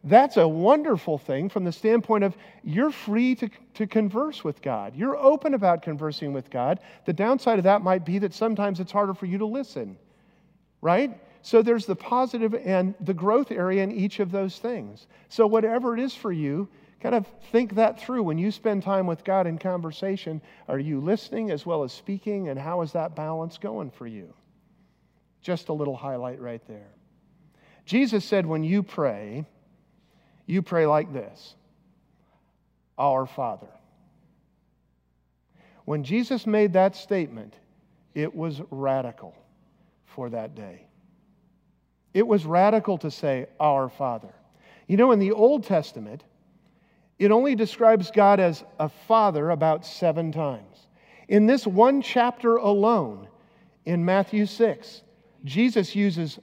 that's 0.04 0.36
a 0.36 0.46
wonderful 0.46 1.18
thing 1.18 1.48
from 1.48 1.64
the 1.64 1.72
standpoint 1.72 2.22
of 2.22 2.36
you're 2.62 2.92
free 2.92 3.34
to, 3.36 3.50
to 3.74 3.86
converse 3.86 4.44
with 4.44 4.62
God. 4.62 4.94
You're 4.94 5.16
open 5.16 5.54
about 5.54 5.82
conversing 5.82 6.32
with 6.32 6.50
God. 6.50 6.78
The 7.04 7.12
downside 7.12 7.58
of 7.58 7.64
that 7.64 7.82
might 7.82 8.04
be 8.04 8.18
that 8.20 8.32
sometimes 8.32 8.78
it's 8.78 8.92
harder 8.92 9.12
for 9.12 9.26
you 9.26 9.38
to 9.38 9.46
listen, 9.46 9.98
right? 10.80 11.18
So 11.42 11.62
there's 11.62 11.84
the 11.84 11.96
positive 11.96 12.54
and 12.54 12.94
the 13.00 13.14
growth 13.14 13.50
area 13.50 13.82
in 13.82 13.90
each 13.90 14.20
of 14.20 14.30
those 14.30 14.58
things. 14.58 15.06
So, 15.28 15.46
whatever 15.46 15.94
it 15.94 16.00
is 16.00 16.14
for 16.14 16.32
you, 16.32 16.68
kind 17.00 17.14
of 17.14 17.26
think 17.50 17.74
that 17.74 18.00
through. 18.00 18.22
When 18.22 18.38
you 18.38 18.50
spend 18.50 18.82
time 18.82 19.06
with 19.06 19.24
God 19.24 19.46
in 19.46 19.58
conversation, 19.58 20.40
are 20.68 20.78
you 20.78 21.00
listening 21.00 21.50
as 21.50 21.64
well 21.64 21.84
as 21.84 21.92
speaking? 21.92 22.48
And 22.48 22.58
how 22.58 22.82
is 22.82 22.92
that 22.92 23.16
balance 23.16 23.58
going 23.58 23.90
for 23.90 24.06
you? 24.06 24.32
Just 25.42 25.68
a 25.68 25.72
little 25.72 25.96
highlight 25.96 26.40
right 26.40 26.62
there. 26.68 26.90
Jesus 27.84 28.24
said, 28.24 28.44
when 28.44 28.64
you 28.64 28.82
pray, 28.82 29.46
you 30.48 30.62
pray 30.62 30.86
like 30.86 31.12
this 31.12 31.54
Our 32.96 33.26
Father. 33.26 33.68
When 35.84 36.02
Jesus 36.02 36.46
made 36.46 36.72
that 36.72 36.96
statement, 36.96 37.54
it 38.14 38.34
was 38.34 38.60
radical 38.70 39.34
for 40.06 40.28
that 40.30 40.54
day. 40.54 40.86
It 42.14 42.26
was 42.26 42.44
radical 42.44 42.98
to 42.98 43.10
say, 43.10 43.46
Our 43.60 43.88
Father. 43.88 44.34
You 44.86 44.96
know, 44.96 45.12
in 45.12 45.18
the 45.18 45.32
Old 45.32 45.64
Testament, 45.64 46.24
it 47.18 47.30
only 47.30 47.54
describes 47.54 48.10
God 48.10 48.40
as 48.40 48.64
a 48.78 48.88
father 48.88 49.50
about 49.50 49.84
seven 49.84 50.32
times. 50.32 50.88
In 51.28 51.46
this 51.46 51.66
one 51.66 52.00
chapter 52.00 52.56
alone, 52.56 53.28
in 53.84 54.04
Matthew 54.04 54.46
6, 54.46 55.02
Jesus 55.44 55.94
uses 55.94 56.38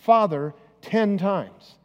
father 0.00 0.54
10 0.82 1.18
times. 1.18 1.76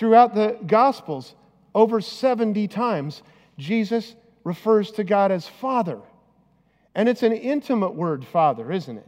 Throughout 0.00 0.34
the 0.34 0.56
Gospels, 0.66 1.34
over 1.74 2.00
70 2.00 2.68
times, 2.68 3.22
Jesus 3.58 4.16
refers 4.44 4.90
to 4.92 5.04
God 5.04 5.30
as 5.30 5.46
Father. 5.46 6.00
And 6.94 7.06
it's 7.06 7.22
an 7.22 7.34
intimate 7.34 7.94
word, 7.94 8.24
Father, 8.24 8.72
isn't 8.72 8.96
it? 8.96 9.06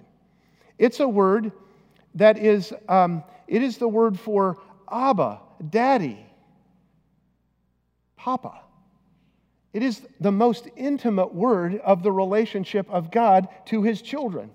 It's 0.77 1.01
a 1.01 1.09
word 1.09 1.51
that 2.17 2.37
is, 2.37 2.75
um, 2.91 3.25
it 3.49 3.63
is 3.63 3.79
the 3.79 3.89
word 3.89 4.21
for 4.21 4.59
Abba, 4.93 5.41
Daddy, 5.71 6.27
Papa. 8.17 8.61
It 9.73 9.83
is 9.83 10.03
the 10.21 10.31
most 10.31 10.69
intimate 10.77 11.33
word 11.33 11.79
of 11.79 12.03
the 12.03 12.13
relationship 12.13 12.87
of 12.91 13.11
God 13.11 13.49
to 13.65 13.83
his 13.83 14.03
children. 14.03 14.51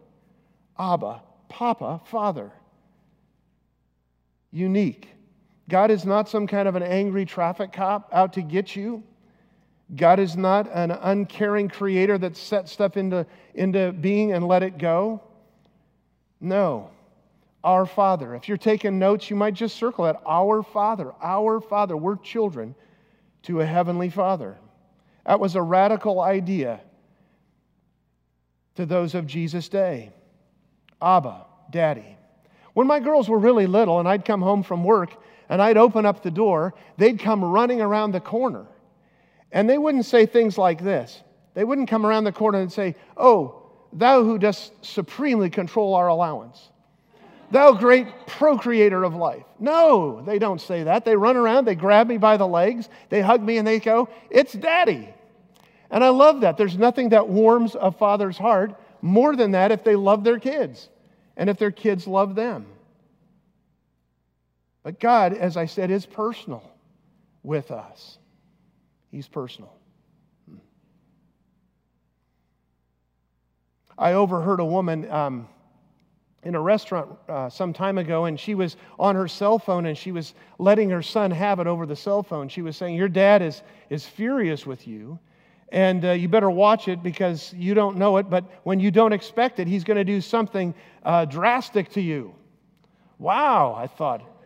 Abba, 0.78 1.24
Papa, 1.50 2.02
Father. 2.06 2.52
Unique. 4.52 5.17
God 5.70 5.92
is 5.92 6.06
not 6.06 6.30
some 6.30 6.48
kind 6.48 6.68
of 6.68 6.76
an 6.76 6.84
angry 6.84 7.26
traffic 7.26 7.74
cop 7.74 8.10
out 8.14 8.34
to 8.34 8.42
get 8.42 8.76
you. 8.76 9.04
God 9.96 10.20
is 10.20 10.36
not 10.36 10.70
an 10.72 10.92
uncaring 10.92 11.70
creator 11.70 12.18
that 12.18 12.36
set 12.36 12.68
stuff 12.68 12.98
into, 12.98 13.26
into 13.54 13.92
being 13.94 14.34
and 14.34 14.48
let 14.48 14.64
it 14.64 14.78
go. 14.78 15.22
No. 16.40 16.92
Our 17.64 17.86
Father. 17.86 18.36
If 18.36 18.48
you're 18.48 18.58
taking 18.58 19.00
notes, 19.00 19.30
you 19.30 19.36
might 19.36 19.54
just 19.54 19.76
circle 19.76 20.06
that. 20.06 20.22
Our 20.26 20.64
Father. 20.64 21.14
Our 21.22 21.60
Father. 21.60 21.98
We're 21.98 22.18
children 22.18 22.76
to 23.44 23.62
a 23.62 23.66
heavenly 23.66 24.10
Father. 24.10 24.58
That 25.26 25.40
was 25.40 25.56
a 25.56 25.62
radical 25.62 26.22
idea 26.22 26.80
to 28.76 28.86
those 28.86 29.16
of 29.16 29.28
Jesus' 29.28 29.68
day. 29.68 30.12
Abba, 31.02 31.46
Daddy. 31.72 32.18
When 32.74 32.88
my 32.88 33.00
girls 33.00 33.28
were 33.28 33.40
really 33.40 33.68
little 33.68 34.00
and 34.00 34.08
I'd 34.08 34.24
come 34.24 34.42
home 34.42 34.64
from 34.64 34.84
work 34.84 35.12
and 35.50 35.62
I'd 35.62 35.78
open 35.78 36.06
up 36.06 36.24
the 36.24 36.32
door, 36.32 36.74
they'd 36.98 37.20
come 37.20 37.44
running 37.44 37.82
around 37.82 38.12
the 38.12 38.20
corner. 38.20 38.66
And 39.52 39.70
they 39.70 39.78
wouldn't 39.78 40.06
say 40.06 40.26
things 40.26 40.58
like 40.58 40.84
this. 40.84 41.22
They 41.54 41.64
wouldn't 41.64 41.90
come 41.90 42.06
around 42.06 42.26
the 42.26 42.32
corner 42.32 42.60
and 42.60 42.72
say, 42.72 42.96
Oh, 43.16 43.64
thou 43.94 44.24
who 44.24 44.38
dost 44.38 44.74
supremely 44.86 45.50
control 45.50 45.96
our 45.96 46.08
allowance, 46.08 46.70
thou 47.50 47.72
great 47.72 48.28
procreator 48.28 49.04
of 49.04 49.16
life. 49.16 49.46
No, 49.60 50.22
they 50.22 50.38
don't 50.38 50.62
say 50.62 50.84
that. 50.84 51.06
They 51.06 51.16
run 51.16 51.38
around, 51.38 51.66
they 51.66 51.76
grab 51.76 52.08
me 52.08 52.18
by 52.18 52.38
the 52.38 52.48
legs, 52.48 52.90
they 53.10 53.22
hug 53.22 53.42
me, 53.42 53.58
and 53.58 53.66
they 53.66 53.80
go, 53.80 54.10
It's 54.30 54.54
daddy. 54.54 55.14
And 55.90 56.04
I 56.04 56.10
love 56.10 56.42
that. 56.42 56.58
There's 56.58 56.78
nothing 56.78 57.10
that 57.10 57.30
warms 57.30 57.76
a 57.80 57.92
father's 57.92 58.38
heart 58.38 58.76
more 59.02 59.36
than 59.36 59.52
that 59.52 59.72
if 59.72 59.84
they 59.84 59.96
love 59.96 60.24
their 60.24 60.40
kids 60.40 60.90
and 61.38 61.50
if 61.50 61.58
their 61.58 61.72
kids 61.72 62.08
love 62.08 62.36
them. 62.36 62.66
But 64.88 65.02
God, 65.02 65.34
as 65.34 65.58
I 65.58 65.66
said, 65.66 65.92
is 65.92 66.06
personal 66.06 66.64
with 67.44 67.72
us. 67.72 68.20
He's 69.12 69.28
personal. 69.28 69.74
I 73.98 74.14
overheard 74.14 74.62
a 74.62 74.66
woman 74.66 75.12
um, 75.12 75.50
in 76.44 76.56
a 76.56 76.62
restaurant 76.62 77.10
uh, 77.28 77.50
some 77.50 77.74
time 77.74 77.98
ago, 77.98 78.24
and 78.24 78.40
she 78.40 78.56
was 78.56 78.78
on 78.98 79.16
her 79.16 79.28
cell 79.28 79.60
phone 79.60 79.88
and 79.88 79.98
she 79.98 80.14
was 80.14 80.34
letting 80.58 80.90
her 80.92 81.02
son 81.02 81.32
have 81.32 81.60
it 81.60 81.68
over 81.68 81.86
the 81.86 81.98
cell 81.98 82.24
phone. 82.24 82.48
She 82.48 82.62
was 82.62 82.78
saying, 82.78 82.96
Your 82.96 83.10
dad 83.10 83.42
is, 83.42 83.64
is 83.90 84.06
furious 84.06 84.66
with 84.66 84.88
you, 84.88 85.20
and 85.68 86.06
uh, 86.06 86.12
you 86.12 86.30
better 86.30 86.50
watch 86.50 86.88
it 86.88 87.04
because 87.04 87.54
you 87.54 87.74
don't 87.74 87.98
know 87.98 88.16
it, 88.20 88.30
but 88.30 88.46
when 88.64 88.80
you 88.80 88.92
don't 88.92 89.12
expect 89.12 89.60
it, 89.60 89.68
he's 89.68 89.84
going 89.84 89.98
to 89.98 90.06
do 90.06 90.22
something 90.22 90.74
uh, 91.04 91.26
drastic 91.26 91.90
to 91.90 92.02
you. 92.02 92.34
Wow, 93.20 93.76
I 93.78 93.88
thought. 93.88 94.37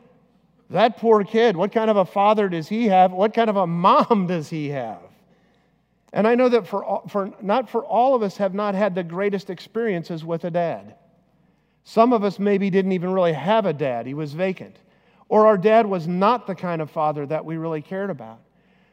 That 0.71 0.97
poor 0.97 1.23
kid, 1.25 1.57
what 1.57 1.73
kind 1.73 1.89
of 1.89 1.97
a 1.97 2.05
father 2.05 2.47
does 2.47 2.69
he 2.69 2.87
have? 2.87 3.11
What 3.11 3.33
kind 3.33 3.49
of 3.49 3.57
a 3.57 3.67
mom 3.67 4.27
does 4.29 4.49
he 4.49 4.69
have? 4.69 5.01
And 6.13 6.27
I 6.27 6.35
know 6.35 6.49
that 6.49 6.67
for, 6.67 7.03
for 7.09 7.31
not 7.41 7.69
for 7.69 7.85
all 7.85 8.15
of 8.15 8.23
us 8.23 8.37
have 8.37 8.53
not 8.53 8.73
had 8.73 8.95
the 8.95 9.03
greatest 9.03 9.49
experiences 9.49 10.25
with 10.25 10.45
a 10.45 10.51
dad. 10.51 10.95
Some 11.83 12.13
of 12.13 12.23
us 12.23 12.39
maybe 12.39 12.69
didn't 12.69 12.91
even 12.93 13.11
really 13.11 13.33
have 13.33 13.65
a 13.65 13.73
dad, 13.73 14.05
he 14.07 14.13
was 14.13 14.33
vacant. 14.33 14.77
Or 15.29 15.47
our 15.47 15.57
dad 15.57 15.85
was 15.85 16.07
not 16.07 16.47
the 16.47 16.55
kind 16.55 16.81
of 16.81 16.91
father 16.91 17.25
that 17.25 17.43
we 17.43 17.57
really 17.57 17.81
cared 17.81 18.09
about. 18.09 18.39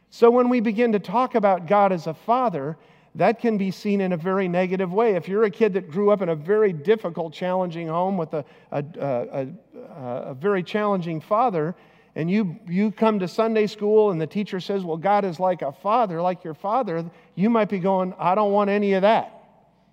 So 0.09 0.31
when 0.31 0.49
we 0.49 0.59
begin 0.59 0.93
to 0.93 0.99
talk 0.99 1.35
about 1.35 1.67
God 1.67 1.91
as 1.91 2.07
a 2.07 2.13
father, 2.13 2.77
that 3.15 3.39
can 3.39 3.57
be 3.57 3.71
seen 3.71 4.01
in 4.01 4.13
a 4.13 4.17
very 4.17 4.47
negative 4.47 4.93
way. 4.93 5.15
If 5.15 5.27
you're 5.27 5.43
a 5.43 5.51
kid 5.51 5.73
that 5.73 5.89
grew 5.89 6.11
up 6.11 6.21
in 6.21 6.29
a 6.29 6.35
very 6.35 6.71
difficult, 6.71 7.33
challenging 7.33 7.87
home 7.87 8.17
with 8.17 8.33
a, 8.33 8.45
a, 8.71 8.83
a, 8.99 9.41
a, 9.41 9.47
very 10.33 10.63
challenging 10.63 11.21
father, 11.21 11.75
and 12.15 12.29
you, 12.29 12.57
you 12.67 12.91
come 12.91 13.19
to 13.19 13.27
Sunday 13.27 13.67
school 13.67 14.11
and 14.11 14.19
the 14.19 14.27
teacher 14.27 14.59
says, 14.59 14.83
Well, 14.83 14.97
God 14.97 15.25
is 15.25 15.39
like 15.39 15.61
a 15.61 15.71
father, 15.71 16.21
like 16.21 16.43
your 16.43 16.53
father, 16.53 17.09
you 17.35 17.49
might 17.49 17.69
be 17.69 17.79
going, 17.79 18.13
I 18.17 18.35
don't 18.35 18.51
want 18.51 18.69
any 18.69 18.93
of 18.93 19.03
that, 19.03 19.31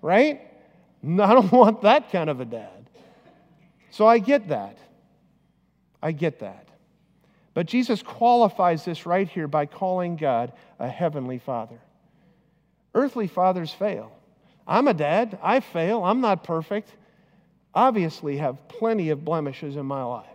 right? 0.02 0.40
I 1.04 1.34
don't 1.34 1.52
want 1.52 1.82
that 1.82 2.10
kind 2.10 2.30
of 2.30 2.40
a 2.40 2.44
dad. 2.44 2.90
So 3.90 4.06
I 4.06 4.18
get 4.18 4.48
that. 4.48 4.78
I 6.02 6.12
get 6.12 6.40
that. 6.40 6.68
But 7.54 7.66
Jesus 7.66 8.02
qualifies 8.02 8.84
this 8.84 9.06
right 9.06 9.28
here 9.28 9.48
by 9.48 9.66
calling 9.66 10.16
God 10.16 10.52
a 10.78 10.88
heavenly 10.88 11.38
father. 11.38 11.78
Earthly 12.94 13.28
fathers 13.28 13.72
fail. 13.72 14.12
I'm 14.66 14.88
a 14.88 14.94
dad. 14.94 15.38
I 15.42 15.60
fail. 15.60 16.04
I'm 16.04 16.20
not 16.20 16.44
perfect. 16.44 16.92
Obviously, 17.76 18.38
have 18.38 18.68
plenty 18.68 19.10
of 19.10 19.22
blemishes 19.22 19.76
in 19.76 19.84
my 19.84 20.02
life. 20.02 20.26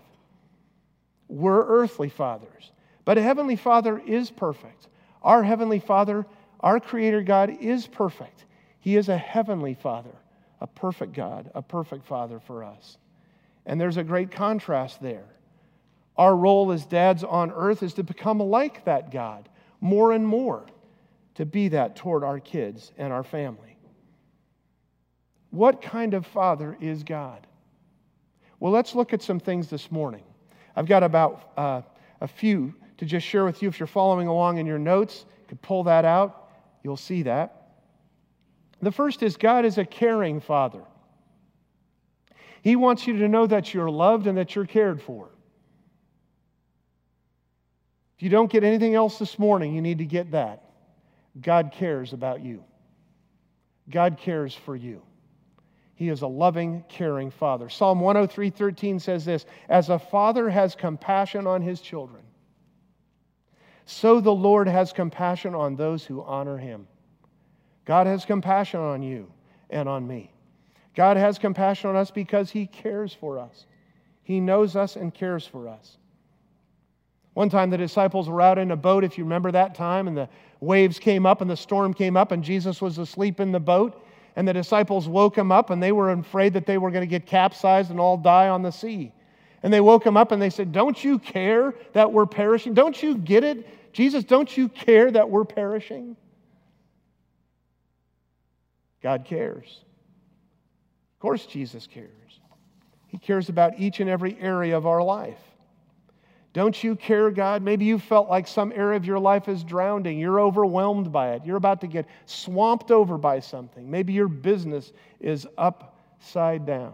We're 1.28 1.66
earthly 1.66 2.08
fathers. 2.08 2.72
But 3.04 3.18
a 3.18 3.22
heavenly 3.24 3.56
father 3.56 3.98
is 3.98 4.30
perfect. 4.30 4.88
Our 5.24 5.42
heavenly 5.42 5.80
father, 5.80 6.28
our 6.60 6.80
creator 6.80 7.24
God, 7.24 7.50
is 7.60 7.88
perfect. 7.88 8.46
He 8.80 8.96
is 8.96 9.10
a 9.10 9.18
heavenly 9.18 9.74
father, 9.74 10.16
a 10.60 10.68
perfect 10.68 11.14
God, 11.14 11.50
a 11.56 11.64
perfect 11.64 12.06
father 12.06 12.40
for 12.40 12.64
us. 12.64 13.00
And 13.66 13.82
there's 13.82 13.98
a 13.98 14.04
great 14.04 14.30
contrast 14.30 15.02
there. 15.02 15.26
Our 16.18 16.36
role 16.36 16.72
as 16.72 16.86
dads 16.86 17.24
on 17.24 17.52
earth 17.52 17.82
is 17.82 17.96
to 17.96 18.04
become 18.04 18.40
like 18.40 18.86
that 18.86 19.12
God 19.12 19.50
more 19.80 20.12
and 20.12 20.28
more, 20.28 20.64
to 21.36 21.46
be 21.48 21.70
that 21.70 21.96
toward 21.96 22.24
our 22.24 22.40
kids 22.40 22.92
and 23.00 23.12
our 23.12 23.24
family. 23.24 23.71
What 25.52 25.82
kind 25.82 26.14
of 26.14 26.26
father 26.26 26.78
is 26.82 27.04
God? 27.04 27.46
Well, 28.60 28.72
let's 28.72 28.96
look 28.96 29.14
at 29.14 29.22
some 29.22 29.40
things 29.40 29.70
this 29.70 29.92
morning. 29.92 30.24
I've 30.76 30.88
got 30.88 31.04
about 31.04 31.52
uh, 31.58 31.82
a 32.22 32.28
few 32.28 32.74
to 32.98 33.06
just 33.06 33.26
share 33.26 33.46
with 33.46 33.62
you. 33.62 33.68
If 33.68 33.80
you're 33.80 33.88
following 33.88 34.28
along 34.28 34.58
in 34.58 34.66
your 34.66 34.80
notes, 34.80 35.26
you 35.42 35.48
could 35.48 35.62
pull 35.62 35.84
that 35.84 36.06
out. 36.06 36.50
You'll 36.84 36.98
see 36.98 37.24
that. 37.24 37.70
The 38.82 38.92
first 38.92 39.22
is 39.22 39.38
God 39.38 39.66
is 39.66 39.78
a 39.78 39.86
caring 39.86 40.40
father. 40.40 40.82
He 42.62 42.76
wants 42.76 43.06
you 43.08 43.18
to 43.20 43.28
know 43.28 43.48
that 43.48 43.74
you're 43.74 43.90
loved 43.90 44.28
and 44.28 44.38
that 44.38 44.56
you're 44.56 44.66
cared 44.66 45.02
for. 45.02 45.30
If 48.18 48.24
you 48.24 48.30
don't 48.30 48.52
get 48.52 48.64
anything 48.64 48.96
else 48.96 49.18
this 49.18 49.40
morning, 49.40 49.74
you 49.74 49.82
need 49.82 49.98
to 49.98 50.06
get 50.06 50.32
that. 50.32 50.64
God 51.40 51.72
cares 51.74 52.14
about 52.14 52.42
you. 52.42 52.64
God 53.90 54.18
cares 54.18 54.54
for 54.54 54.76
you. 54.76 55.02
He 56.02 56.10
is 56.10 56.24
a 56.24 56.28
loving, 56.28 56.84
caring 56.90 57.30
father. 57.30 57.70
Psalm 57.70 58.00
103:13 58.00 58.98
says 58.98 59.24
this, 59.24 59.46
"As 59.70 59.92
a 59.92 60.00
father 60.00 60.50
has 60.50 60.74
compassion 60.74 61.46
on 61.46 61.62
his 61.62 61.80
children, 61.80 62.24
so 63.86 64.20
the 64.20 64.34
Lord 64.34 64.68
has 64.68 64.94
compassion 64.94 65.54
on 65.54 65.76
those 65.76 66.04
who 66.04 66.24
honor 66.24 66.58
him." 66.58 66.88
God 67.86 68.08
has 68.08 68.26
compassion 68.26 68.80
on 68.80 69.04
you 69.04 69.32
and 69.70 69.88
on 69.88 70.08
me. 70.08 70.34
God 70.96 71.18
has 71.18 71.38
compassion 71.38 71.92
on 71.92 71.96
us 71.96 72.10
because 72.10 72.50
He 72.50 72.66
cares 72.66 73.14
for 73.14 73.38
us. 73.38 73.68
He 74.24 74.40
knows 74.40 74.76
us 74.76 74.96
and 74.96 75.14
cares 75.14 75.46
for 75.46 75.68
us. 75.68 76.00
One 77.36 77.50
time 77.50 77.70
the 77.70 77.78
disciples 77.78 78.28
were 78.28 78.42
out 78.42 78.58
in 78.58 78.72
a 78.72 78.76
boat, 78.76 79.04
if 79.04 79.20
you 79.20 79.24
remember 79.24 79.52
that 79.52 79.76
time, 79.76 80.08
and 80.08 80.18
the 80.18 80.30
waves 80.62 80.98
came 80.98 81.28
up 81.28 81.42
and 81.42 81.50
the 81.50 81.56
storm 81.56 81.94
came 81.94 82.18
up, 82.18 82.32
and 82.32 82.44
Jesus 82.44 82.82
was 82.82 82.98
asleep 82.98 83.40
in 83.40 83.52
the 83.52 83.60
boat. 83.60 84.04
And 84.36 84.48
the 84.48 84.54
disciples 84.54 85.08
woke 85.08 85.38
him 85.38 85.52
up, 85.52 85.70
and 85.70 85.84
they 85.84 85.92
were 85.92 86.12
afraid 86.12 86.54
that 86.54 86.66
they 86.66 86.78
were 86.78 86.92
going 86.92 87.02
to 87.02 87.08
get 87.08 87.26
capsized 87.26 87.92
and 87.92 88.00
all 88.00 88.18
die 88.18 88.50
on 88.50 88.62
the 88.62 88.72
sea. 88.72 89.12
And 89.64 89.72
they 89.72 89.82
woke 89.82 90.06
him 90.06 90.18
up 90.18 90.32
and 90.32 90.42
they 90.42 90.50
said, 90.50 90.72
Don't 90.72 91.02
you 91.04 91.20
care 91.20 91.76
that 91.94 92.12
we're 92.12 92.26
perishing? 92.26 92.74
Don't 92.74 93.02
you 93.02 93.18
get 93.18 93.44
it? 93.44 93.94
Jesus, 93.94 94.24
don't 94.24 94.56
you 94.56 94.70
care 94.70 95.12
that 95.12 95.30
we're 95.30 95.46
perishing? 95.46 96.16
God 99.04 99.26
cares. 99.26 99.82
Of 101.16 101.20
course, 101.20 101.46
Jesus 101.46 101.88
cares. 101.88 102.08
He 103.08 103.18
cares 103.18 103.50
about 103.50 103.80
each 103.80 104.00
and 104.00 104.10
every 104.10 104.40
area 104.40 104.78
of 104.78 104.88
our 104.88 105.04
life. 105.04 105.40
Don't 106.54 106.84
you 106.84 106.98
care, 106.98 107.32
God? 107.32 107.62
Maybe 107.62 107.86
you 107.86 107.98
felt 107.98 108.30
like 108.30 108.46
some 108.48 108.74
area 108.74 108.98
of 108.98 109.06
your 109.06 109.20
life 109.20 109.48
is 109.48 109.64
drowning. 109.64 110.20
You're 110.20 110.42
overwhelmed 110.42 111.12
by 111.12 111.32
it. 111.34 111.46
You're 111.46 111.56
about 111.56 111.80
to 111.82 111.88
get 111.88 112.08
swamped 112.26 112.92
over 112.92 113.18
by 113.18 113.40
something. 113.40 113.90
Maybe 113.90 114.12
your 114.12 114.28
business 114.28 114.92
is 115.22 115.48
upside 115.58 116.66
down. 116.66 116.94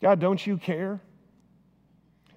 God, 0.00 0.20
don't 0.20 0.46
you 0.46 0.58
care? 0.58 1.00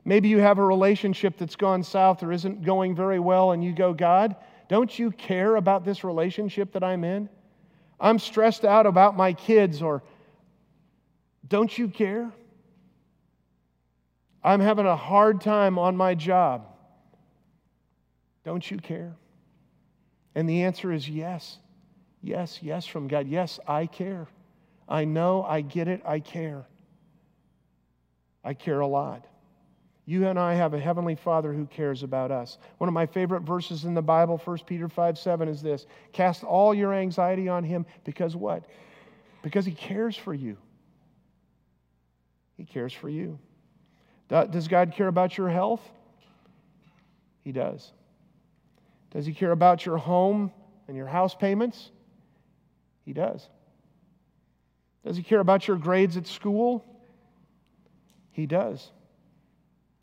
Maybe 0.03 0.29
you 0.29 0.39
have 0.39 0.57
a 0.57 0.65
relationship 0.65 1.37
that's 1.37 1.55
gone 1.55 1.83
south 1.83 2.23
or 2.23 2.31
isn't 2.31 2.63
going 2.63 2.95
very 2.95 3.19
well, 3.19 3.51
and 3.51 3.63
you 3.63 3.71
go, 3.71 3.93
God, 3.93 4.35
don't 4.67 4.97
you 4.97 5.11
care 5.11 5.57
about 5.57 5.85
this 5.85 6.03
relationship 6.03 6.71
that 6.73 6.83
I'm 6.83 7.03
in? 7.03 7.29
I'm 7.99 8.17
stressed 8.17 8.65
out 8.65 8.87
about 8.87 9.15
my 9.15 9.33
kids, 9.33 9.83
or 9.83 10.01
don't 11.47 11.77
you 11.77 11.87
care? 11.87 12.31
I'm 14.43 14.60
having 14.60 14.86
a 14.86 14.95
hard 14.95 15.41
time 15.41 15.77
on 15.77 15.95
my 15.95 16.15
job. 16.15 16.65
Don't 18.43 18.69
you 18.69 18.77
care? 18.77 19.15
And 20.33 20.50
the 20.50 20.63
answer 20.63 20.91
is 20.91 21.07
yes. 21.07 21.57
Yes, 22.24 22.60
yes 22.62 22.86
from 22.86 23.07
God. 23.07 23.27
Yes, 23.27 23.60
I 23.67 23.86
care. 23.86 24.27
I 24.88 25.05
know, 25.05 25.43
I 25.43 25.62
get 25.62 25.88
it, 25.88 26.01
I 26.05 26.19
care. 26.19 26.65
I 28.43 28.53
care 28.53 28.79
a 28.79 28.88
lot. 28.88 29.25
You 30.05 30.27
and 30.27 30.39
I 30.39 30.55
have 30.55 30.74
a 30.74 30.79
heavenly 30.79 31.15
Father 31.15 31.53
who 31.53 31.65
cares 31.67 32.03
about 32.03 32.31
us. 32.31 32.57
One 32.79 32.88
of 32.88 32.93
my 32.93 33.05
favorite 33.05 33.43
verses 33.43 33.86
in 33.86 33.93
the 33.93 34.01
Bible, 34.01 34.42
1 34.44 34.57
Peter 34.65 34.89
5 34.89 35.18
7, 35.18 35.48
is 35.48 35.61
this 35.61 35.85
Cast 36.11 36.44
all 36.44 36.74
your 36.74 36.94
anxiety 36.94 37.48
on 37.48 37.63
Him 37.63 37.85
because 38.03 38.35
what? 38.35 38.65
Because 39.44 39.65
He 39.65 39.72
cares 39.72 40.18
for 40.18 40.33
you. 40.33 40.57
He 42.57 42.65
cares 42.65 42.94
for 42.94 43.09
you. 43.09 43.37
Does 44.31 44.70
God 44.70 44.94
care 44.96 45.09
about 45.09 45.37
your 45.37 45.50
health? 45.50 45.81
He 47.44 47.51
does. 47.51 47.91
Does 49.11 49.25
He 49.25 49.33
care 49.33 49.51
about 49.51 49.85
your 49.85 49.98
home 49.98 50.51
and 50.87 50.96
your 50.96 51.07
house 51.07 51.35
payments? 51.35 51.91
He 53.05 53.11
does. 53.11 53.50
Does 55.05 55.17
He 55.17 55.24
care 55.24 55.41
about 55.41 55.67
your 55.67 55.75
grades 55.75 56.15
at 56.15 56.27
school? 56.27 56.85
He 58.31 58.46
does. 58.46 58.89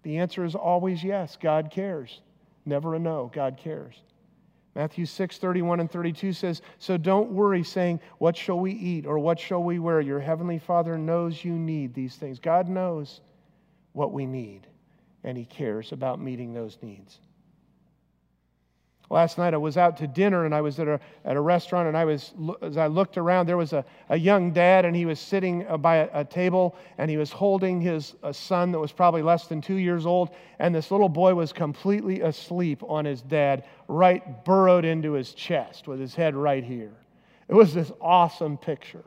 The 0.02 0.18
answer 0.18 0.44
is 0.44 0.54
always 0.54 1.02
yes. 1.02 1.38
God 1.40 1.70
cares. 1.70 2.20
Never 2.66 2.94
a 2.94 2.98
no. 2.98 3.30
God 3.34 3.56
cares. 3.56 3.94
Matthew 4.74 5.06
6, 5.06 5.38
31 5.38 5.80
and 5.80 5.90
32 5.90 6.34
says, 6.34 6.60
So 6.78 6.98
don't 6.98 7.32
worry, 7.32 7.64
saying, 7.64 8.00
What 8.18 8.36
shall 8.36 8.60
we 8.60 8.72
eat 8.72 9.06
or 9.06 9.18
what 9.18 9.40
shall 9.40 9.62
we 9.62 9.78
wear? 9.78 10.02
Your 10.02 10.20
heavenly 10.20 10.58
Father 10.58 10.98
knows 10.98 11.42
you 11.42 11.52
need 11.52 11.94
these 11.94 12.16
things. 12.16 12.38
God 12.38 12.68
knows 12.68 13.22
what 13.98 14.12
we 14.12 14.24
need, 14.24 14.66
and 15.24 15.36
He 15.36 15.44
cares 15.44 15.92
about 15.92 16.20
meeting 16.20 16.54
those 16.54 16.78
needs. 16.80 17.18
Last 19.10 19.38
night 19.38 19.54
I 19.54 19.56
was 19.56 19.78
out 19.78 19.96
to 19.98 20.06
dinner 20.06 20.44
and 20.44 20.54
I 20.54 20.60
was 20.60 20.78
at 20.78 20.86
a, 20.86 21.00
at 21.24 21.34
a 21.34 21.40
restaurant 21.40 21.88
and 21.88 21.96
I 21.96 22.04
was, 22.04 22.34
as 22.60 22.76
I 22.76 22.88
looked 22.88 23.16
around, 23.16 23.46
there 23.46 23.56
was 23.56 23.72
a, 23.72 23.82
a 24.10 24.18
young 24.18 24.52
dad 24.52 24.84
and 24.84 24.94
he 24.94 25.06
was 25.06 25.18
sitting 25.18 25.66
uh, 25.66 25.78
by 25.78 25.96
a, 25.96 26.08
a 26.20 26.24
table 26.26 26.76
and 26.98 27.10
he 27.10 27.16
was 27.16 27.32
holding 27.32 27.80
his 27.80 28.14
son 28.32 28.70
that 28.72 28.78
was 28.78 28.92
probably 28.92 29.22
less 29.22 29.46
than 29.46 29.62
two 29.62 29.76
years 29.76 30.04
old. 30.04 30.30
And 30.58 30.74
this 30.74 30.90
little 30.90 31.08
boy 31.08 31.34
was 31.34 31.54
completely 31.54 32.20
asleep 32.20 32.82
on 32.82 33.06
his 33.06 33.22
dad, 33.22 33.64
right 33.88 34.44
burrowed 34.44 34.84
into 34.84 35.12
his 35.12 35.32
chest 35.32 35.88
with 35.88 35.98
his 36.00 36.14
head 36.14 36.36
right 36.36 36.62
here. 36.62 36.92
It 37.48 37.54
was 37.54 37.72
this 37.72 37.90
awesome 38.02 38.58
picture. 38.58 39.04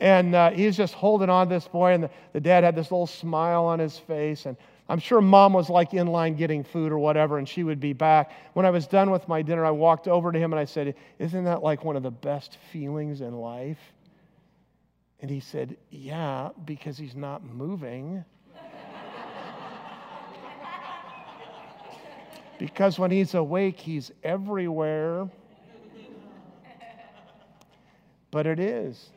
And 0.00 0.34
uh, 0.34 0.50
he's 0.50 0.76
just 0.76 0.94
holding 0.94 1.30
on 1.30 1.48
to 1.48 1.54
this 1.54 1.68
boy, 1.68 1.92
and 1.92 2.04
the, 2.04 2.10
the 2.32 2.40
dad 2.40 2.64
had 2.64 2.74
this 2.74 2.90
little 2.90 3.06
smile 3.06 3.64
on 3.64 3.78
his 3.78 3.96
face. 3.96 4.46
And 4.46 4.56
I'm 4.88 4.98
sure 4.98 5.20
mom 5.20 5.52
was 5.52 5.70
like 5.70 5.94
in 5.94 6.08
line 6.08 6.34
getting 6.34 6.62
food 6.64 6.92
or 6.92 6.98
whatever, 6.98 7.38
and 7.38 7.48
she 7.48 7.62
would 7.62 7.80
be 7.80 7.92
back. 7.92 8.32
When 8.52 8.66
I 8.66 8.70
was 8.70 8.86
done 8.86 9.10
with 9.10 9.26
my 9.28 9.40
dinner, 9.40 9.64
I 9.64 9.70
walked 9.70 10.08
over 10.08 10.30
to 10.30 10.38
him 10.38 10.52
and 10.52 10.60
I 10.60 10.66
said, 10.66 10.94
Isn't 11.18 11.44
that 11.44 11.62
like 11.62 11.84
one 11.84 11.96
of 11.96 12.02
the 12.02 12.10
best 12.10 12.58
feelings 12.70 13.20
in 13.20 13.34
life? 13.34 13.78
And 15.20 15.30
he 15.30 15.40
said, 15.40 15.76
Yeah, 15.90 16.50
because 16.66 16.98
he's 16.98 17.16
not 17.16 17.44
moving. 17.44 18.24
because 22.58 22.98
when 22.98 23.10
he's 23.10 23.32
awake, 23.34 23.78
he's 23.78 24.10
everywhere. 24.22 25.30
But 28.30 28.46
it 28.46 28.58
is. 28.58 29.10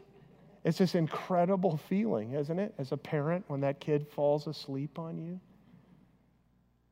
It's 0.68 0.78
this 0.78 0.96
incredible 0.96 1.78
feeling, 1.78 2.34
isn't 2.34 2.60
it, 2.60 2.74
as 2.78 2.92
a 2.92 2.98
parent 2.98 3.46
when 3.48 3.62
that 3.62 3.80
kid 3.80 4.06
falls 4.06 4.48
asleep 4.48 5.00
on 5.00 5.18
you? 5.18 5.40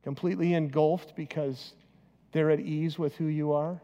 completely 0.02 0.54
engulfed 0.54 1.16
because 1.16 1.72
they're 2.30 2.52
at 2.52 2.60
ease 2.60 2.96
with 2.96 3.16
who 3.16 3.26
you 3.26 3.52
are? 3.52 3.82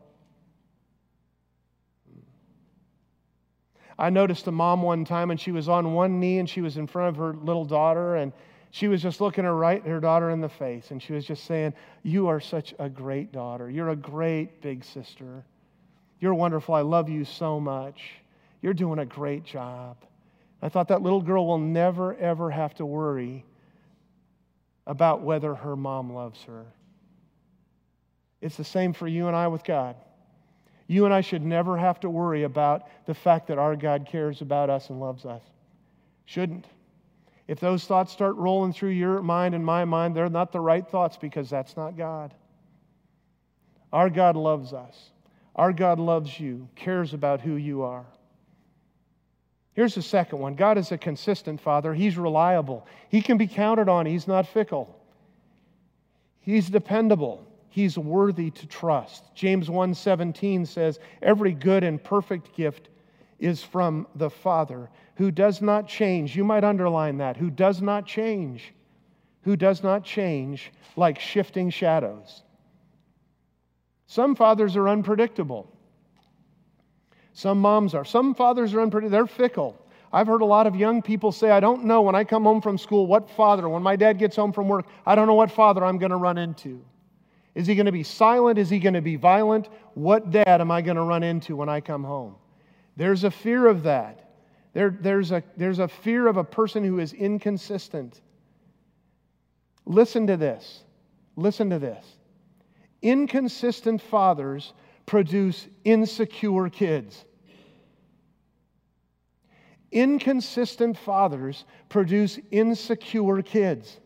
I 3.99 4.09
noticed 4.09 4.47
a 4.47 4.53
mom 4.53 4.83
one 4.83 5.05
time 5.05 5.33
and 5.33 5.41
she 5.41 5.51
was 5.51 5.69
on 5.69 5.95
one 5.95 6.21
knee 6.21 6.39
and 6.39 6.49
she 6.49 6.61
was 6.61 6.77
in 6.77 6.87
front 6.87 7.09
of 7.09 7.17
her 7.17 7.35
little 7.35 7.65
daughter 7.65 8.15
and 8.15 8.33
she 8.71 8.87
was 8.87 9.03
just 9.03 9.21
looking 9.21 9.43
her 9.43 9.55
right 9.55 9.85
her 9.85 9.99
daughter 9.99 10.31
in 10.31 10.41
the 10.41 10.49
face 10.49 10.93
and 10.93 11.03
she 11.03 11.13
was 11.13 11.27
just 11.27 11.45
saying, 11.45 11.75
"You 12.05 12.29
are 12.29 12.39
such 12.39 12.73
a 12.79 12.89
great 12.89 13.33
daughter. 13.33 13.69
You're 13.69 13.91
a 13.91 13.97
great 13.97 14.63
big 14.63 14.85
sister. 14.85 15.45
You're 16.21 16.35
wonderful. 16.35 16.73
I 16.73 16.83
love 16.83 17.09
you 17.09 17.25
so 17.25 17.59
much. 17.59 18.22
You're 18.63 18.73
doing 18.73 18.99
a 18.99 19.05
great 19.05 19.45
job." 19.45 19.99
I 20.63 20.69
thought 20.71 20.89
that 20.89 21.03
little 21.03 21.21
girl 21.21 21.47
will 21.47 21.59
never 21.59 22.15
ever 22.15 22.51
have 22.51 22.75
to 22.77 22.87
worry 22.87 23.45
about 24.87 25.23
whether 25.23 25.55
her 25.55 25.77
mom 25.77 26.13
loves 26.13 26.43
her. 26.45 26.65
It's 28.41 28.57
the 28.57 28.65
same 28.65 28.93
for 28.93 29.07
you 29.07 29.27
and 29.29 29.37
I 29.37 29.49
with 29.49 29.65
God. 29.65 29.97
You 30.87 31.05
and 31.05 31.15
I 31.15 31.21
should 31.21 31.43
never 31.43 31.77
have 31.77 32.01
to 32.01 32.11
worry 32.11 32.43
about 32.43 32.89
the 33.07 33.15
fact 33.15 33.47
that 33.49 33.59
our 33.59 33.77
God 33.77 34.07
cares 34.07 34.43
about 34.43 34.71
us 34.71 34.91
and 34.91 35.01
loves 35.01 35.25
us. 35.25 35.43
Shouldn't. 36.25 36.67
If 37.49 37.61
those 37.61 37.85
thoughts 37.85 38.13
start 38.13 38.37
rolling 38.37 38.73
through 38.73 38.91
your 38.91 39.23
mind 39.23 39.55
and 39.55 39.65
my 39.65 39.85
mind, 39.85 40.15
they're 40.15 40.29
not 40.29 40.53
the 40.53 40.61
right 40.61 40.87
thoughts 40.87 41.17
because 41.17 41.51
that's 41.51 41.77
not 41.77 41.97
God. 41.97 42.35
Our 43.93 44.11
God 44.11 44.37
loves 44.37 44.73
us. 44.73 45.11
Our 45.55 45.73
God 45.73 45.99
loves 45.99 46.39
you, 46.39 46.69
cares 46.77 47.15
about 47.15 47.41
who 47.41 47.57
you 47.57 47.83
are. 47.83 48.07
Here's 49.75 49.95
the 49.95 50.03
second 50.03 50.39
one 50.39 50.55
God 50.55 50.79
is 50.79 50.93
a 50.93 50.99
consistent 50.99 51.61
Father. 51.61 51.95
He's 51.95 52.19
reliable. 52.19 52.87
He 53.09 53.23
can 53.23 53.39
be 53.39 53.47
counted 53.47 53.89
on. 53.89 54.07
He's 54.07 54.29
not 54.29 54.47
fickle. 54.47 54.99
He's 56.41 56.69
dependable. 56.69 57.47
He's 57.69 57.97
worthy 57.97 58.51
to 58.51 58.67
trust. 58.67 59.35
James 59.35 59.71
1:17 59.71 60.67
says, 60.67 61.01
"Every 61.23 61.53
good 61.53 61.85
and 61.85 62.03
perfect 62.03 62.55
gift 62.55 62.91
is 63.39 63.63
from 63.63 64.07
the 64.15 64.29
Father, 64.29 64.91
who 65.15 65.31
does 65.31 65.63
not 65.63 65.89
change." 65.89 66.37
You 66.37 66.45
might 66.45 66.65
underline 66.65 67.17
that. 67.19 67.39
Who 67.39 67.49
does 67.49 67.81
not 67.81 68.05
change. 68.07 68.75
Who 69.43 69.57
does 69.57 69.83
not 69.83 70.05
change 70.05 70.71
like 70.97 71.19
shifting 71.19 71.71
shadows. 71.71 72.43
Some 74.07 74.35
fathers 74.35 74.77
are 74.77 74.89
unpredictable. 74.89 75.72
Some 77.33 77.61
moms 77.61 77.95
are. 77.95 78.05
Some 78.05 78.35
fathers 78.35 78.75
are 78.75 78.81
unpredictable. 78.81 79.11
They're 79.11 79.27
fickle. 79.27 79.79
I've 80.13 80.27
heard 80.27 80.43
a 80.43 80.47
lot 80.47 80.67
of 80.67 80.77
young 80.77 81.01
people 81.01 81.33
say, 81.33 81.51
I 81.51 81.61
don't 81.61 81.85
know 81.85 82.03
when 82.03 82.15
I 82.15 82.25
come 82.25 82.43
home 82.43 82.61
from 82.61 82.77
school 82.77 83.07
what 83.07 83.31
father, 83.31 83.69
when 83.69 83.83
my 83.83 83.97
dad 83.97 84.19
gets 84.19 84.37
home 84.37 84.53
from 84.53 84.69
work, 84.69 84.87
I 85.07 85.15
don't 85.15 85.27
know 85.27 85.35
what 85.35 85.51
father 85.51 85.85
I'm 85.85 85.97
going 85.97 86.11
to 86.11 86.17
run 86.17 86.37
into. 86.37 86.85
Is 87.55 87.67
he 87.67 87.75
going 87.75 87.87
to 87.87 87.93
be 87.93 88.03
silent? 88.03 88.59
Is 88.59 88.69
he 88.69 88.79
going 88.79 88.95
to 88.95 89.01
be 89.01 89.17
violent? 89.17 89.69
What 89.95 90.31
dad 90.31 90.61
am 90.61 90.71
I 90.71 90.83
going 90.83 90.97
to 90.97 91.03
run 91.03 91.23
into 91.23 91.57
when 91.57 91.69
I 91.69 91.81
come 91.81 92.05
home? 92.05 92.37
There's 92.97 93.25
a 93.25 93.31
fear 93.31 93.67
of 93.67 93.85
that. 93.85 94.31
There, 94.75 94.97
there's, 95.01 95.33
a, 95.33 95.43
there's 95.57 95.79
a 95.79 95.89
fear 95.89 96.27
of 96.27 96.37
a 96.37 96.45
person 96.45 96.85
who 96.85 96.99
is 96.99 97.13
inconsistent. 97.13 98.21
Listen 99.85 100.27
to 100.27 100.37
this. 100.37 100.85
Listen 101.37 101.71
to 101.71 101.79
this. 101.79 102.05
Inconsistent 103.01 104.01
fathers 104.01 104.73
produce 105.07 105.67
insecure 105.85 106.69
kids. 106.69 107.25
Inconsistent 109.91 110.97
fathers 110.97 111.65
produce 111.89 112.39
insecure 112.51 113.43
kids. 113.43 113.99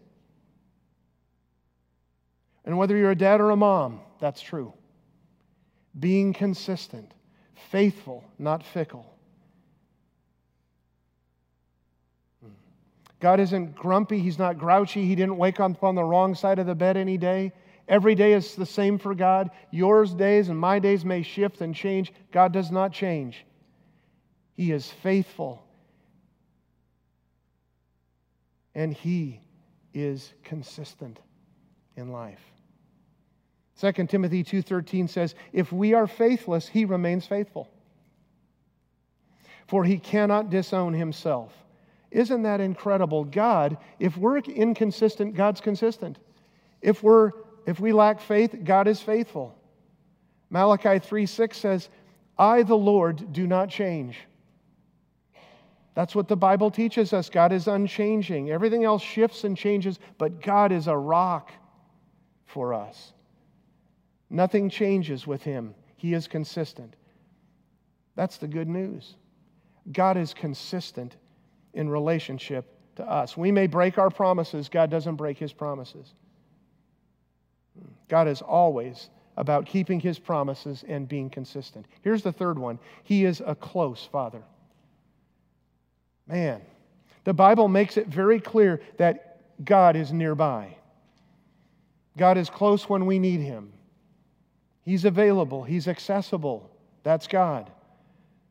And 2.64 2.76
whether 2.76 2.96
you're 2.96 3.12
a 3.12 3.16
dad 3.16 3.40
or 3.40 3.50
a 3.50 3.56
mom, 3.56 4.00
that's 4.20 4.40
true. 4.42 4.72
Being 5.98 6.32
consistent, 6.32 7.12
faithful, 7.70 8.24
not 8.38 8.64
fickle. 8.64 9.14
Hmm. 12.42 12.50
God 13.20 13.38
isn't 13.38 13.76
grumpy, 13.76 14.18
He's 14.18 14.38
not 14.38 14.58
grouchy, 14.58 15.06
He 15.06 15.14
didn't 15.14 15.36
wake 15.36 15.60
up 15.60 15.84
on 15.84 15.94
the 15.94 16.02
wrong 16.02 16.34
side 16.34 16.58
of 16.58 16.66
the 16.66 16.74
bed 16.74 16.96
any 16.96 17.16
day. 17.16 17.52
Every 17.88 18.14
day 18.14 18.32
is 18.32 18.56
the 18.56 18.66
same 18.66 18.98
for 18.98 19.14
God. 19.14 19.50
Yours 19.70 20.12
days 20.12 20.48
and 20.48 20.58
my 20.58 20.78
days 20.78 21.04
may 21.04 21.22
shift 21.22 21.60
and 21.60 21.74
change. 21.74 22.12
God 22.32 22.52
does 22.52 22.70
not 22.70 22.92
change. 22.92 23.44
He 24.54 24.72
is 24.72 24.90
faithful. 24.90 25.62
And 28.74 28.92
He 28.92 29.40
is 29.94 30.32
consistent 30.42 31.20
in 31.96 32.10
life. 32.10 32.40
2 33.76 34.08
Timothy 34.08 34.42
2:13 34.42 35.08
says, 35.08 35.34
"If 35.52 35.72
we 35.72 35.94
are 35.94 36.06
faithless, 36.06 36.68
he 36.68 36.84
remains 36.84 37.26
faithful. 37.26 37.68
For 39.66 39.84
he 39.84 39.98
cannot 39.98 40.50
disown 40.50 40.94
himself." 40.94 41.52
Isn't 42.10 42.42
that 42.42 42.60
incredible? 42.60 43.24
God, 43.24 43.76
if 43.98 44.16
we're 44.16 44.38
inconsistent, 44.38 45.34
God's 45.34 45.60
consistent. 45.60 46.18
If 46.80 47.02
we're 47.02 47.32
if 47.66 47.80
we 47.80 47.92
lack 47.92 48.20
faith, 48.20 48.56
God 48.64 48.88
is 48.88 49.02
faithful. 49.02 49.54
Malachi 50.48 50.98
3:6 50.98 51.58
says, 51.58 51.90
"I 52.38 52.62
the 52.62 52.78
Lord 52.78 53.32
do 53.32 53.46
not 53.46 53.68
change." 53.68 54.26
That's 55.94 56.14
what 56.14 56.28
the 56.28 56.36
Bible 56.36 56.70
teaches 56.70 57.12
us. 57.12 57.30
God 57.30 57.52
is 57.52 57.66
unchanging. 57.66 58.50
Everything 58.50 58.84
else 58.84 59.02
shifts 59.02 59.44
and 59.44 59.56
changes, 59.56 59.98
but 60.18 60.40
God 60.40 60.70
is 60.70 60.88
a 60.88 60.96
rock 60.96 61.50
for 62.44 62.74
us. 62.74 63.14
Nothing 64.28 64.68
changes 64.68 65.26
with 65.26 65.42
him. 65.42 65.74
He 65.96 66.12
is 66.12 66.28
consistent. 66.28 66.94
That's 68.14 68.36
the 68.36 68.46
good 68.48 68.68
news. 68.68 69.16
God 69.92 70.16
is 70.16 70.34
consistent 70.34 71.16
in 71.72 71.88
relationship 71.88 72.66
to 72.96 73.08
us. 73.08 73.36
We 73.36 73.50
may 73.52 73.66
break 73.66 73.98
our 73.98 74.10
promises, 74.10 74.68
God 74.68 74.90
doesn't 74.90 75.16
break 75.16 75.38
his 75.38 75.52
promises. 75.52 76.14
God 78.08 78.28
is 78.28 78.42
always 78.42 79.10
about 79.36 79.66
keeping 79.66 80.00
his 80.00 80.18
promises 80.18 80.84
and 80.88 81.08
being 81.08 81.28
consistent. 81.28 81.86
Here's 82.02 82.22
the 82.22 82.32
third 82.32 82.58
one 82.58 82.78
He 83.02 83.24
is 83.24 83.42
a 83.44 83.54
close 83.54 84.08
father. 84.10 84.42
Man, 86.26 86.60
the 87.24 87.34
Bible 87.34 87.68
makes 87.68 87.96
it 87.96 88.08
very 88.08 88.40
clear 88.40 88.80
that 88.98 89.40
God 89.64 89.96
is 89.96 90.12
nearby. 90.12 90.76
God 92.16 92.38
is 92.38 92.50
close 92.50 92.88
when 92.88 93.06
we 93.06 93.18
need 93.18 93.40
him. 93.40 93.72
He's 94.82 95.04
available, 95.04 95.64
He's 95.64 95.88
accessible. 95.88 96.70
That's 97.02 97.26
God. 97.26 97.70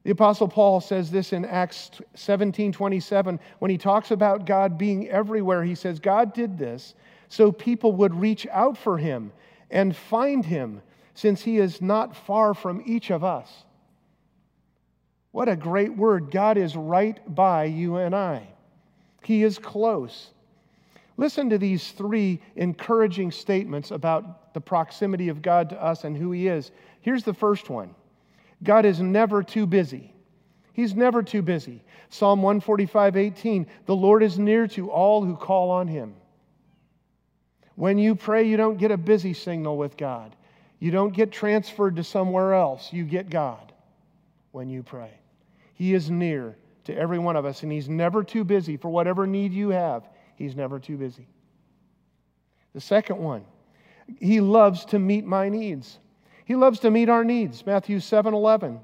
The 0.05 0.11
Apostle 0.11 0.47
Paul 0.47 0.81
says 0.81 1.09
this 1.09 1.33
in 1.33 1.45
Acts 1.45 1.89
17 2.13 2.71
27 2.71 3.39
when 3.57 3.71
he 3.71 3.77
talks 3.77 4.11
about 4.11 4.45
God 4.45 4.77
being 4.77 5.09
everywhere. 5.09 5.63
He 5.63 5.73
says, 5.73 5.99
God 5.99 6.31
did 6.31 6.59
this 6.59 6.93
so 7.27 7.51
people 7.51 7.91
would 7.93 8.13
reach 8.13 8.45
out 8.51 8.77
for 8.77 8.99
him 8.99 9.33
and 9.71 9.95
find 9.95 10.45
him, 10.45 10.83
since 11.15 11.41
he 11.41 11.57
is 11.57 11.81
not 11.81 12.15
far 12.15 12.53
from 12.53 12.83
each 12.85 13.09
of 13.09 13.23
us. 13.23 13.51
What 15.31 15.49
a 15.49 15.55
great 15.55 15.97
word. 15.97 16.29
God 16.29 16.57
is 16.57 16.75
right 16.75 17.19
by 17.33 17.65
you 17.65 17.97
and 17.97 18.15
I, 18.15 18.47
He 19.23 19.41
is 19.41 19.57
close. 19.57 20.29
Listen 21.17 21.49
to 21.49 21.57
these 21.57 21.93
three 21.93 22.39
encouraging 22.55 23.31
statements 23.31 23.89
about 23.89 24.53
the 24.53 24.61
proximity 24.61 25.29
of 25.29 25.41
God 25.41 25.71
to 25.71 25.83
us 25.83 26.03
and 26.03 26.15
who 26.15 26.31
He 26.31 26.47
is. 26.47 26.71
Here's 27.01 27.23
the 27.23 27.33
first 27.33 27.71
one 27.71 27.95
God 28.65 28.85
is 28.85 28.99
never 28.99 29.43
too 29.43 29.65
busy. 29.65 30.13
He's 30.73 30.93
never 30.93 31.23
too 31.23 31.41
busy. 31.41 31.83
Psalm 32.09 32.41
145 32.41 33.15
18, 33.15 33.67
the 33.85 33.95
Lord 33.95 34.23
is 34.23 34.37
near 34.37 34.67
to 34.69 34.91
all 34.91 35.23
who 35.23 35.37
call 35.37 35.71
on 35.71 35.87
Him. 35.87 36.15
When 37.75 37.97
you 37.97 38.15
pray, 38.15 38.43
you 38.43 38.57
don't 38.57 38.77
get 38.77 38.91
a 38.91 38.97
busy 38.97 39.33
signal 39.33 39.77
with 39.77 39.95
God. 39.95 40.35
You 40.79 40.91
don't 40.91 41.13
get 41.13 41.31
transferred 41.31 41.95
to 41.95 42.03
somewhere 42.03 42.53
else. 42.53 42.91
You 42.91 43.05
get 43.05 43.29
God 43.29 43.71
when 44.51 44.69
you 44.69 44.83
pray. 44.83 45.11
He 45.73 45.93
is 45.93 46.09
near 46.09 46.57
to 46.85 46.95
every 46.95 47.19
one 47.19 47.35
of 47.35 47.45
us, 47.45 47.63
and 47.63 47.71
He's 47.71 47.89
never 47.89 48.23
too 48.23 48.43
busy 48.43 48.77
for 48.77 48.89
whatever 48.89 49.25
need 49.25 49.53
you 49.53 49.69
have. 49.69 50.07
He's 50.35 50.55
never 50.55 50.79
too 50.79 50.97
busy. 50.97 51.27
The 52.73 52.81
second 52.81 53.17
one, 53.17 53.45
He 54.19 54.41
loves 54.41 54.85
to 54.85 54.99
meet 54.99 55.25
my 55.25 55.49
needs. 55.49 55.99
He 56.45 56.55
loves 56.55 56.79
to 56.79 56.91
meet 56.91 57.09
our 57.09 57.23
needs. 57.23 57.65
Matthew 57.65 57.99
7 57.99 58.33
11. 58.33 58.79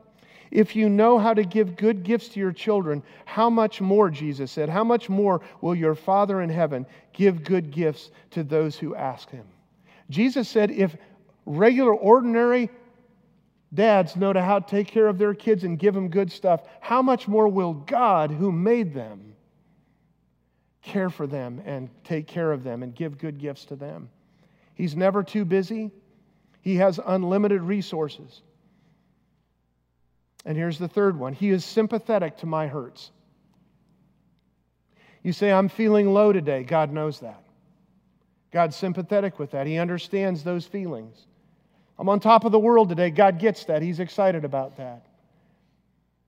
If 0.52 0.76
you 0.76 0.89
know 0.89 1.17
how 1.17 1.34
to 1.34 1.45
give 1.45 1.78
good 1.78 2.04
gifts 2.04 2.28
to 2.30 2.39
your 2.39 2.52
children, 2.52 3.02
how 3.24 3.50
much 3.50 3.80
more, 3.80 4.10
Jesus 4.10 4.52
said, 4.52 4.67
how 4.67 4.84
much 4.84 5.08
more 5.08 5.39
will 5.62 5.74
your 5.74 5.95
Father 5.95 6.41
in 6.41 6.50
heaven 6.50 6.86
give 7.13 7.45
good 7.45 7.71
gifts 7.71 8.12
to 8.32 8.43
those 8.43 8.78
who 8.78 8.93
ask 8.93 9.30
him? 9.30 9.45
Jesus 10.10 10.50
said, 10.50 10.69
if 10.71 10.97
regular, 11.45 11.93
ordinary 11.93 12.69
dads 13.74 14.17
know 14.17 14.34
how 14.34 14.60
to 14.60 14.69
take 14.69 14.88
care 14.88 15.08
of 15.08 15.17
their 15.17 15.34
kids 15.34 15.63
and 15.63 15.80
give 15.80 15.93
them 15.93 16.10
good 16.10 16.30
stuff, 16.30 16.63
how 16.82 17.02
much 17.02 17.30
more 17.30 17.47
will 17.47 17.74
God, 17.74 18.30
who 18.30 18.52
made 18.52 18.93
them, 18.93 19.36
care 20.82 21.10
for 21.10 21.28
them 21.28 21.62
and 21.65 21.89
take 22.04 22.28
care 22.28 22.52
of 22.52 22.63
them 22.63 22.84
and 22.84 22.93
give 22.93 23.17
good 23.17 23.39
gifts 23.39 23.63
to 23.65 23.78
them? 23.78 24.10
He's 24.74 24.97
never 24.97 25.24
too 25.24 25.45
busy, 25.45 25.91
He 26.62 26.76
has 26.78 27.00
unlimited 27.06 27.62
resources. 27.62 28.41
And 30.45 30.58
here's 30.58 30.80
the 30.80 30.88
third 30.88 31.17
one 31.17 31.34
He 31.34 31.50
is 31.50 31.65
sympathetic 31.65 32.38
to 32.38 32.45
my 32.45 32.67
hurts. 32.67 33.12
You 35.24 35.34
say, 35.34 35.52
I'm 35.52 35.69
feeling 35.69 36.13
low 36.13 36.34
today. 36.34 36.63
God 36.63 36.91
knows 36.91 37.19
that. 37.19 37.43
God's 38.52 38.76
sympathetic 38.76 39.38
with 39.38 39.52
that. 39.52 39.67
He 39.67 39.78
understands 39.78 40.43
those 40.43 40.65
feelings. 40.65 41.28
I'm 42.00 42.10
on 42.10 42.19
top 42.19 42.43
of 42.43 42.52
the 42.52 42.60
world 42.60 42.89
today. 42.89 43.12
God 43.12 43.38
gets 43.38 43.65
that. 43.65 43.84
He's 43.84 44.00
excited 44.00 44.43
about 44.43 44.78
that. 44.78 45.06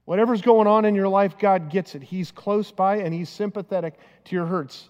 Whatever's 0.05 0.41
going 0.41 0.67
on 0.67 0.85
in 0.85 0.95
your 0.95 1.07
life, 1.07 1.37
God 1.39 1.69
gets 1.69 1.95
it. 1.95 2.03
He's 2.03 2.29
close 2.29 2.71
by 2.71 2.97
and 2.97 3.13
He's 3.13 3.29
sympathetic 3.29 3.95
to 4.25 4.35
your 4.35 4.45
hurts. 4.45 4.89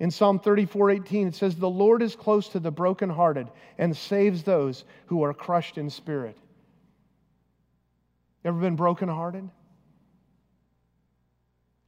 In 0.00 0.10
Psalm 0.10 0.38
34 0.38 0.90
18, 0.90 1.28
it 1.28 1.34
says, 1.34 1.54
The 1.54 1.68
Lord 1.68 2.02
is 2.02 2.16
close 2.16 2.48
to 2.48 2.58
the 2.58 2.70
brokenhearted 2.70 3.48
and 3.76 3.94
saves 3.94 4.42
those 4.42 4.84
who 5.06 5.22
are 5.22 5.34
crushed 5.34 5.76
in 5.76 5.90
spirit. 5.90 6.38
Ever 8.42 8.58
been 8.58 8.76
brokenhearted? 8.76 9.48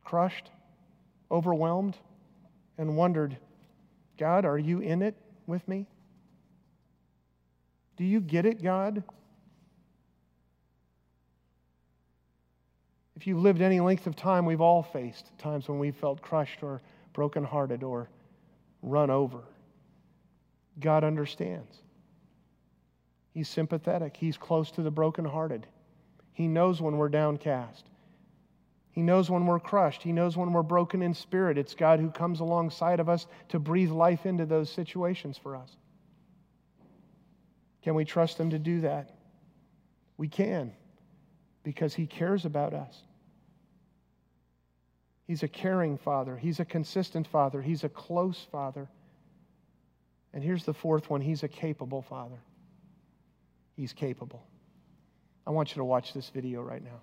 Crushed? 0.05 0.51
Overwhelmed? 1.31 1.97
And 2.77 2.97
wondered, 2.97 3.37
God, 4.19 4.45
are 4.45 4.59
you 4.59 4.81
in 4.81 5.01
it 5.01 5.17
with 5.47 5.67
me? 5.67 5.87
Do 7.97 8.05
you 8.05 8.21
get 8.21 8.45
it, 8.45 8.63
God? 8.63 9.03
If 13.17 13.27
you've 13.27 13.39
lived 13.39 13.63
any 13.63 13.81
length 13.81 14.07
of 14.07 14.17
time, 14.17 14.45
we've 14.45 14.61
all 14.61 14.83
faced 14.83 15.27
times 15.39 15.69
when 15.69 15.79
we've 15.79 15.97
felt 15.97 16.21
crushed 16.21 16.63
or 16.63 16.83
brokenhearted 17.13 17.83
or 17.83 18.09
run 18.83 19.11
over. 19.11 19.43
God 20.81 21.05
understands. 21.05 21.77
He's 23.33 23.49
sympathetic. 23.49 24.17
He's 24.17 24.37
close 24.37 24.71
to 24.73 24.83
the 24.83 24.91
brokenhearted. 24.91 25.67
He 26.33 26.49
knows 26.49 26.81
when 26.81 26.97
we're 26.97 27.09
downcast. 27.09 27.85
He 28.93 29.01
knows 29.03 29.31
when 29.31 29.47
we're 29.47 29.61
crushed. 29.61 30.03
He 30.03 30.13
knows 30.13 30.37
when 30.37 30.53
we're 30.53 30.63
broken 30.63 31.03
in 31.03 31.15
spirit. 31.15 31.57
It's 31.57 31.75
God 31.75 31.99
who 31.99 32.11
comes 32.11 32.41
alongside 32.41 33.01
of 33.01 33.09
us 33.09 33.27
to 33.49 33.59
breathe 33.59 33.91
life 33.91 34.27
into 34.27 34.45
those 34.45 34.71
situations 34.71 35.39
for 35.39 35.57
us. 35.57 35.77
Can 37.83 37.95
we 37.95 38.05
trust 38.05 38.39
Him 38.39 38.51
to 38.51 38.59
do 38.59 38.83
that? 38.83 39.11
We 40.19 40.29
can 40.29 40.73
because 41.65 41.95
He 41.95 42.07
cares 42.07 42.45
about 42.45 42.75
us. 42.75 43.03
He's 45.33 45.43
a 45.43 45.49
caring 45.49 45.97
Father, 45.97 46.37
He's 46.37 46.61
a 46.61 46.65
consistent 46.67 47.27
Father, 47.27 47.63
He's 47.63 47.85
a 47.85 47.89
close 47.89 48.47
Father. 48.53 48.87
And 50.35 50.45
here's 50.45 50.67
the 50.67 50.75
fourth 50.75 51.09
one 51.09 51.23
He's 51.23 51.43
a 51.43 51.49
capable 51.49 52.03
Father. 52.03 52.37
He's 53.75 53.95
capable. 53.95 54.47
I 55.47 55.51
want 55.53 55.71
you 55.71 55.77
to 55.77 55.87
watch 55.87 56.13
this 56.13 56.29
video 56.29 56.61
right 56.61 56.85
now. 56.85 57.01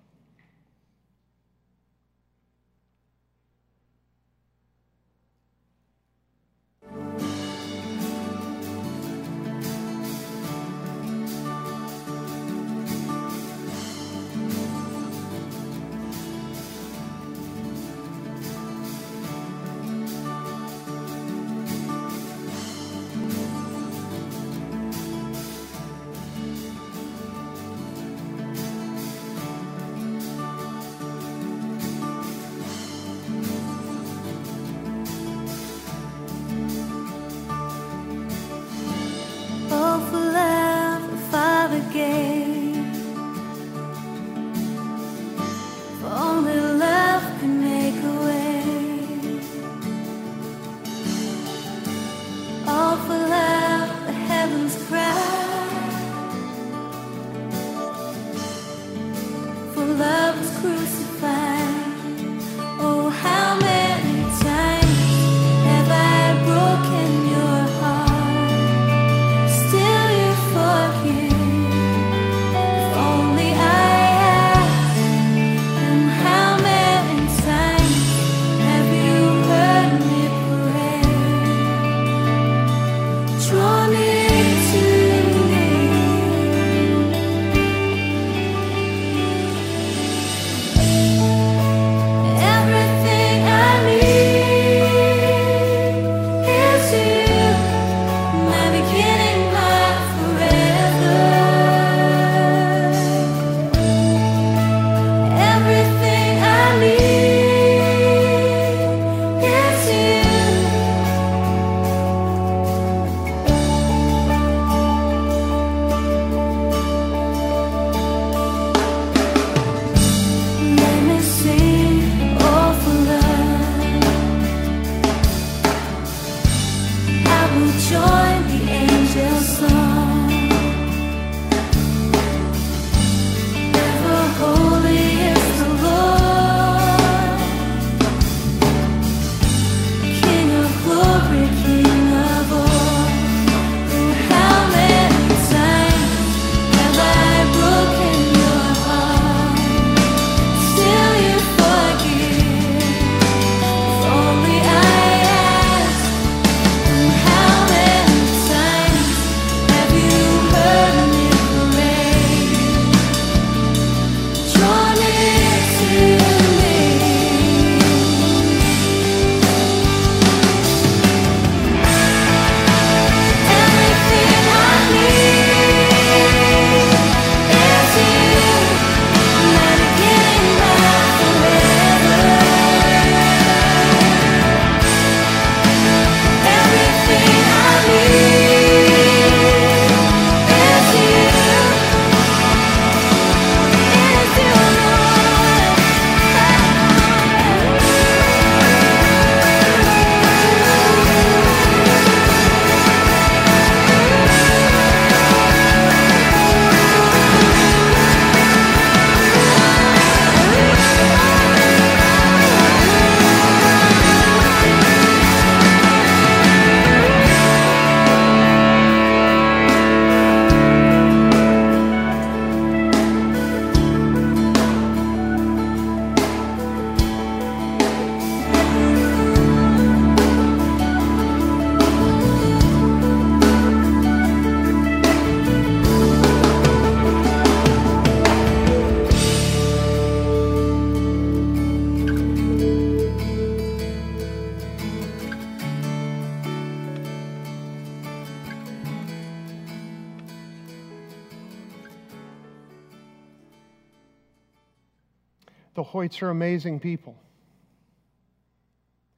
Are 256.22 256.30
amazing 256.30 256.80
people. 256.80 257.16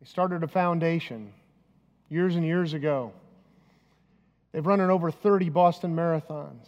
They 0.00 0.06
started 0.06 0.42
a 0.42 0.48
foundation 0.48 1.32
years 2.08 2.36
and 2.36 2.44
years 2.44 2.74
ago. 2.74 3.12
They've 4.52 4.64
run 4.64 4.80
in 4.80 4.90
over 4.90 5.10
30 5.10 5.48
Boston 5.48 5.96
marathons. 5.96 6.66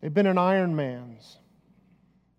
They've 0.00 0.12
been 0.14 0.26
in 0.26 0.36
Ironmans. 0.36 1.36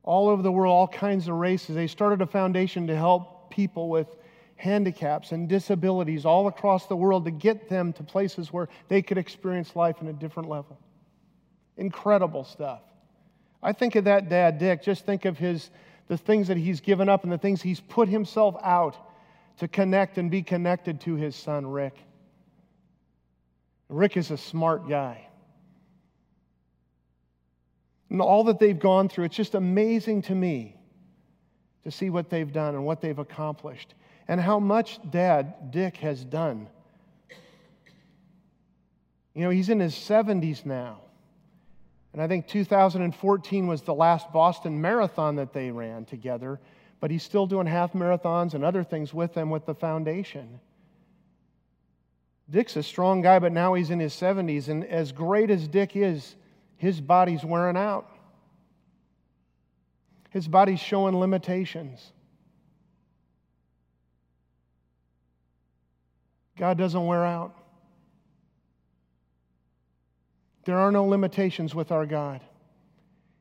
All 0.04 0.30
over 0.30 0.42
the 0.42 0.52
world, 0.52 0.72
all 0.72 0.88
kinds 0.88 1.28
of 1.28 1.36
races. 1.36 1.76
They 1.76 1.88
started 1.88 2.22
a 2.22 2.26
foundation 2.26 2.88
to 2.88 2.96
help 2.96 3.52
people 3.52 3.90
with 3.90 4.08
handicaps 4.56 5.32
and 5.34 5.48
disabilities 5.48 6.26
all 6.26 6.48
across 6.48 6.88
the 6.88 6.96
world 6.96 7.26
to 7.26 7.32
get 7.32 7.70
them 7.70 7.94
to 7.94 8.04
places 8.04 8.52
where 8.52 8.70
they 8.88 9.02
could 9.02 9.18
experience 9.18 9.76
life 9.76 10.02
in 10.02 10.08
a 10.08 10.14
different 10.14 10.50
level. 10.50 10.80
Incredible 11.76 12.44
stuff. 12.44 12.82
I 13.62 13.74
think 13.74 13.96
of 13.96 14.06
that 14.06 14.30
dad, 14.30 14.60
Dick, 14.60 14.82
just 14.82 15.06
think 15.06 15.26
of 15.26 15.38
his 15.38 15.70
the 16.08 16.18
things 16.18 16.48
that 16.48 16.58
he's 16.58 16.80
given 16.80 17.10
up 17.10 17.24
and 17.24 17.32
the 17.32 17.38
things 17.38 17.62
he's 17.62 17.80
put 17.80 18.08
himself 18.08 18.56
out 18.64 18.96
to 19.58 19.68
connect 19.68 20.18
and 20.18 20.32
be 20.32 20.42
connected 20.42 21.02
to 21.02 21.16
his 21.16 21.36
son, 21.36 21.66
Rick. 21.66 21.96
Rick 23.90 24.18
is 24.18 24.32
a 24.32 24.38
smart 24.38 24.88
guy. 24.88 25.28
And 28.10 28.22
all 28.22 28.46
that 28.46 28.60
they've 28.60 28.78
gone 28.78 29.10
through, 29.10 29.26
it's 29.26 29.36
just 29.36 29.56
amazing 29.56 30.22
to 30.24 30.36
me 30.36 30.76
to 31.84 31.92
see 31.92 32.10
what 32.10 32.30
they've 32.30 32.52
done 32.52 32.76
and 32.76 32.86
what 32.86 33.02
they've 33.02 33.18
accomplished 33.18 33.94
and 34.28 34.40
how 34.40 34.60
much 34.60 35.00
dad 35.10 35.72
Dick 35.72 35.98
has 35.98 36.24
done. 36.24 36.68
You 39.34 39.44
know, 39.44 39.50
he's 39.50 39.70
in 39.70 39.80
his 39.80 39.94
70s 39.94 40.66
now. 40.66 41.02
And 42.18 42.24
I 42.24 42.28
think 42.28 42.48
2014 42.48 43.68
was 43.68 43.84
the 43.84 43.94
last 43.94 44.34
Boston 44.34 44.82
Marathon 44.82 45.36
that 45.36 45.54
they 45.54 45.70
ran 45.70 46.04
together, 46.04 46.60
but 47.00 47.12
he's 47.12 47.22
still 47.22 47.46
doing 47.46 47.68
half 47.68 47.94
marathons 47.94 48.56
and 48.56 48.64
other 48.64 48.84
things 48.84 49.14
with 49.14 49.36
them 49.36 49.52
with 49.52 49.68
the 49.68 49.76
foundation. 49.76 50.60
Dick's 52.50 52.76
a 52.76 52.82
strong 52.82 53.22
guy, 53.22 53.38
but 53.38 53.52
now 53.52 53.76
he's 53.76 53.92
in 53.92 54.00
his 54.00 54.16
70s, 54.16 54.68
and 54.68 54.84
as 54.86 55.12
great 55.12 55.52
as 55.52 55.68
Dick 55.68 55.96
is, 55.96 56.36
his 56.78 57.00
body's 57.00 57.46
wearing 57.46 57.78
out. 57.78 58.10
His 60.32 60.48
body's 60.48 60.80
showing 60.80 61.20
limitations. 61.20 62.14
God 66.58 66.80
doesn't 66.80 67.06
wear 67.06 67.24
out. 67.24 67.57
There 70.68 70.78
are 70.78 70.92
no 70.92 71.06
limitations 71.06 71.74
with 71.74 71.94
our 71.94 72.06
God. 72.06 72.42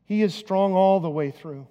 He 0.04 0.22
is 0.22 0.32
strong 0.32 0.74
all 0.74 1.00
the 1.00 1.10
way 1.10 1.32
through. 1.32 1.66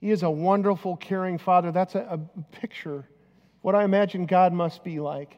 He 0.00 0.12
is 0.12 0.22
a 0.22 0.30
wonderful, 0.30 0.96
caring 0.96 1.36
Father. 1.36 1.72
That's 1.72 1.96
a, 1.96 2.06
a 2.12 2.42
picture 2.56 3.08
what 3.60 3.74
I 3.74 3.82
imagine 3.82 4.26
God 4.26 4.52
must 4.52 4.84
be 4.84 5.00
like. 5.00 5.36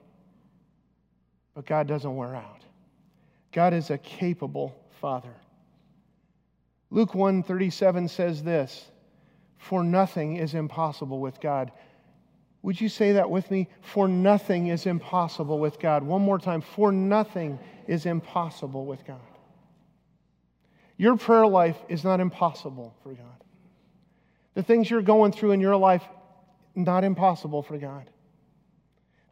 But 1.55 1.64
God 1.64 1.87
doesn't 1.88 2.14
wear 2.14 2.37
out. 2.37 2.61
God 3.51 3.72
is 3.72 3.88
a 3.88 3.96
capable 3.96 4.77
Father. 5.01 5.35
Luke 6.90 7.14
137 7.14 8.09
says 8.09 8.42
this, 8.42 8.90
for 9.57 9.83
nothing 9.83 10.37
is 10.37 10.53
impossible 10.53 11.18
with 11.18 11.40
God. 11.40 11.72
Would 12.62 12.81
you 12.81 12.88
say 12.88 13.12
that 13.12 13.29
with 13.29 13.51
me? 13.51 13.68
For 13.81 14.07
nothing 14.07 14.68
is 14.68 14.87
impossible 14.87 15.59
with 15.59 15.81
God. 15.81 16.03
One 16.05 16.22
more 16.22 16.38
time. 16.38 16.61
For 16.61 16.92
nothing 16.92 17.59
is 17.88 18.07
impossible 18.07 18.87
with 18.87 19.05
God. 19.05 19.20
Your 20.96 21.16
prayer 21.16 21.46
life 21.46 21.77
is 21.88 22.05
not 22.05 22.20
impossible 22.20 22.94
for 23.03 23.11
God. 23.11 23.27
The 24.55 24.62
things 24.62 24.88
you're 24.88 25.03
going 25.03 25.33
through 25.33 25.53
in 25.53 25.61
your 25.61 25.77
life, 25.77 26.05
not 26.77 27.03
impossible 27.03 27.62
for 27.62 27.79
God. 27.79 28.09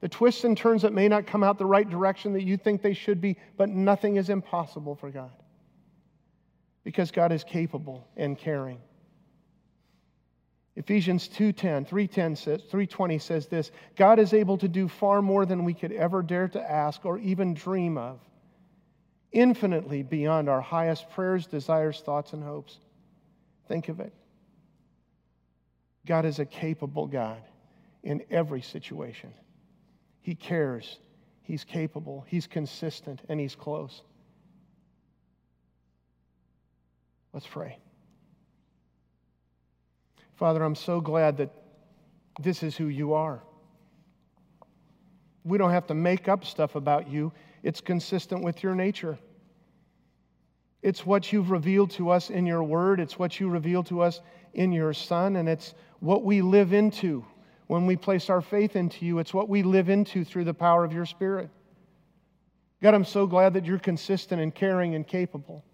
The 0.00 0.08
twists 0.08 0.44
and 0.44 0.56
turns 0.56 0.82
that 0.82 0.92
may 0.92 1.08
not 1.08 1.26
come 1.26 1.44
out 1.44 1.58
the 1.58 1.66
right 1.66 1.88
direction 1.88 2.32
that 2.32 2.42
you 2.42 2.56
think 2.56 2.82
they 2.82 2.94
should 2.94 3.20
be, 3.20 3.36
but 3.56 3.68
nothing 3.68 4.16
is 4.16 4.30
impossible 4.30 4.96
for 4.96 5.10
God. 5.10 5.30
Because 6.82 7.10
God 7.10 7.30
is 7.30 7.44
capable 7.44 8.08
and 8.16 8.36
caring. 8.36 8.80
Ephesians 10.76 11.28
2:10, 11.28 11.84
3:10 11.84 12.36
says, 12.36 12.62
3:20 12.70 13.20
says 13.20 13.48
this, 13.48 13.72
God 13.96 14.18
is 14.18 14.32
able 14.32 14.56
to 14.58 14.68
do 14.68 14.88
far 14.88 15.20
more 15.20 15.44
than 15.44 15.64
we 15.64 15.74
could 15.74 15.92
ever 15.92 16.22
dare 16.22 16.48
to 16.48 16.70
ask 16.70 17.04
or 17.04 17.18
even 17.18 17.54
dream 17.54 17.98
of, 17.98 18.20
infinitely 19.32 20.02
beyond 20.02 20.48
our 20.48 20.60
highest 20.60 21.10
prayers, 21.10 21.46
desires, 21.46 22.00
thoughts, 22.00 22.32
and 22.32 22.42
hopes. 22.42 22.78
Think 23.66 23.88
of 23.88 24.00
it. 24.00 24.12
God 26.06 26.24
is 26.24 26.38
a 26.38 26.46
capable 26.46 27.06
God 27.06 27.42
in 28.02 28.22
every 28.30 28.62
situation. 28.62 29.32
He 30.22 30.34
cares, 30.34 30.98
He's 31.42 31.64
capable, 31.64 32.24
He's 32.28 32.46
consistent, 32.46 33.20
and 33.28 33.40
He's 33.40 33.56
close. 33.56 34.02
Let's 37.32 37.46
pray. 37.46 37.78
Father, 40.40 40.64
I'm 40.64 40.74
so 40.74 41.02
glad 41.02 41.36
that 41.36 41.50
this 42.40 42.62
is 42.62 42.74
who 42.74 42.86
you 42.86 43.12
are. 43.12 43.42
We 45.44 45.58
don't 45.58 45.72
have 45.72 45.86
to 45.88 45.94
make 45.94 46.28
up 46.28 46.46
stuff 46.46 46.76
about 46.76 47.10
you, 47.10 47.30
it's 47.62 47.82
consistent 47.82 48.42
with 48.42 48.62
your 48.62 48.74
nature. 48.74 49.18
It's 50.80 51.04
what 51.04 51.30
you've 51.30 51.50
revealed 51.50 51.90
to 51.90 52.08
us 52.08 52.30
in 52.30 52.46
your 52.46 52.62
word, 52.62 53.00
it's 53.00 53.18
what 53.18 53.38
you 53.38 53.50
revealed 53.50 53.84
to 53.88 54.00
us 54.00 54.22
in 54.54 54.72
your 54.72 54.94
Son, 54.94 55.36
and 55.36 55.46
it's 55.46 55.74
what 55.98 56.24
we 56.24 56.40
live 56.40 56.72
into 56.72 57.22
when 57.66 57.84
we 57.84 57.94
place 57.96 58.30
our 58.30 58.40
faith 58.40 58.76
into 58.76 59.04
you. 59.04 59.18
It's 59.18 59.34
what 59.34 59.50
we 59.50 59.62
live 59.62 59.90
into 59.90 60.24
through 60.24 60.44
the 60.44 60.54
power 60.54 60.86
of 60.86 60.92
your 60.94 61.04
Spirit. 61.04 61.50
God, 62.82 62.94
I'm 62.94 63.04
so 63.04 63.26
glad 63.26 63.52
that 63.52 63.66
you're 63.66 63.78
consistent 63.78 64.40
and 64.40 64.54
caring 64.54 64.94
and 64.94 65.06
capable 65.06 65.66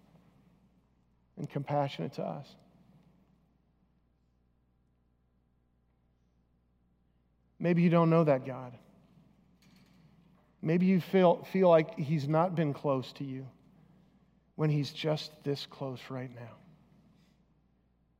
and 1.37 1.49
compassionate 1.49 2.11
to 2.15 2.23
us. 2.23 2.53
Maybe 7.59 7.81
you 7.81 7.89
don't 7.89 8.09
know 8.09 8.23
that 8.23 8.45
God. 8.45 8.73
Maybe 10.61 10.85
you 10.85 11.01
feel, 11.01 11.43
feel 11.51 11.69
like 11.69 11.97
He's 11.97 12.27
not 12.27 12.55
been 12.55 12.73
close 12.73 13.11
to 13.13 13.23
you 13.23 13.47
when 14.55 14.69
He's 14.69 14.91
just 14.91 15.31
this 15.43 15.65
close 15.65 15.99
right 16.09 16.33
now. 16.33 16.55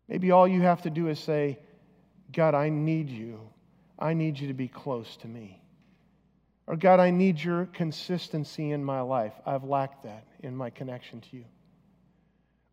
Maybe 0.07 0.31
all 0.31 0.47
you 0.47 0.61
have 0.61 0.83
to 0.83 0.89
do 0.89 1.09
is 1.09 1.19
say, 1.19 1.59
God, 2.31 2.55
I 2.55 2.69
need 2.69 3.09
you. 3.09 3.39
I 3.99 4.13
need 4.13 4.39
you 4.39 4.47
to 4.47 4.53
be 4.53 4.67
close 4.67 5.17
to 5.17 5.27
me. 5.27 5.61
Or, 6.67 6.75
God, 6.75 6.99
I 6.99 7.11
need 7.11 7.39
your 7.39 7.65
consistency 7.65 8.71
in 8.71 8.83
my 8.83 9.01
life. 9.01 9.33
I've 9.45 9.63
lacked 9.63 10.03
that 10.03 10.25
in 10.41 10.55
my 10.55 10.69
connection 10.69 11.21
to 11.21 11.37
you. 11.37 11.45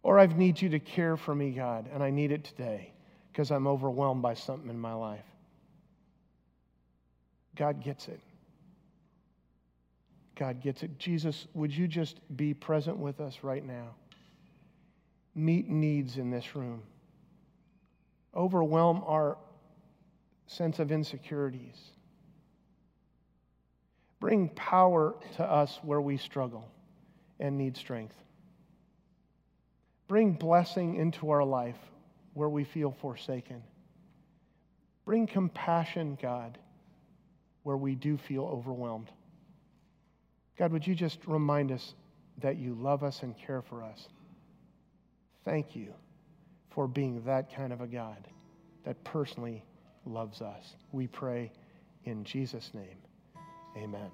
Or 0.02 0.18
I 0.18 0.26
need 0.26 0.60
you 0.60 0.68
to 0.70 0.80
care 0.80 1.16
for 1.16 1.34
me, 1.34 1.52
God, 1.52 1.88
and 1.92 2.02
I 2.02 2.10
need 2.10 2.30
it 2.30 2.44
today 2.44 2.92
because 3.32 3.50
I'm 3.50 3.66
overwhelmed 3.66 4.22
by 4.22 4.34
something 4.34 4.68
in 4.68 4.78
my 4.78 4.94
life. 4.94 5.24
God 7.56 7.82
gets 7.82 8.08
it. 8.08 8.20
God 10.36 10.60
gets 10.60 10.82
it. 10.82 10.98
Jesus, 10.98 11.46
would 11.54 11.74
you 11.74 11.86
just 11.86 12.18
be 12.36 12.54
present 12.54 12.96
with 12.96 13.20
us 13.20 13.38
right 13.42 13.64
now? 13.64 13.94
Meet 15.34 15.68
needs 15.68 16.16
in 16.16 16.30
this 16.30 16.56
room. 16.56 16.82
Overwhelm 18.34 19.02
our 19.06 19.36
sense 20.46 20.78
of 20.78 20.90
insecurities. 20.90 21.76
Bring 24.20 24.48
power 24.48 25.14
to 25.36 25.44
us 25.44 25.78
where 25.82 26.00
we 26.00 26.16
struggle 26.16 26.68
and 27.38 27.58
need 27.58 27.76
strength. 27.76 28.16
Bring 30.08 30.32
blessing 30.32 30.96
into 30.96 31.30
our 31.30 31.44
life 31.44 31.78
where 32.34 32.48
we 32.48 32.64
feel 32.64 32.90
forsaken. 33.00 33.62
Bring 35.04 35.26
compassion, 35.26 36.18
God, 36.20 36.58
where 37.64 37.76
we 37.76 37.96
do 37.96 38.16
feel 38.16 38.44
overwhelmed. 38.44 39.10
God, 40.56 40.70
would 40.70 40.86
you 40.86 40.94
just 40.94 41.18
remind 41.26 41.72
us 41.72 41.94
that 42.40 42.56
you 42.56 42.74
love 42.74 43.02
us 43.02 43.22
and 43.22 43.36
care 43.36 43.62
for 43.62 43.82
us? 43.82 44.08
Thank 45.44 45.74
you 45.74 45.92
for 46.70 46.86
being 46.86 47.22
that 47.24 47.54
kind 47.54 47.72
of 47.72 47.80
a 47.80 47.86
God 47.86 48.28
that 48.84 49.02
personally 49.02 49.64
loves 50.06 50.40
us. 50.40 50.76
We 50.92 51.06
pray 51.06 51.50
in 52.04 52.24
Jesus' 52.24 52.70
name. 52.74 52.98
Amen. 53.76 54.10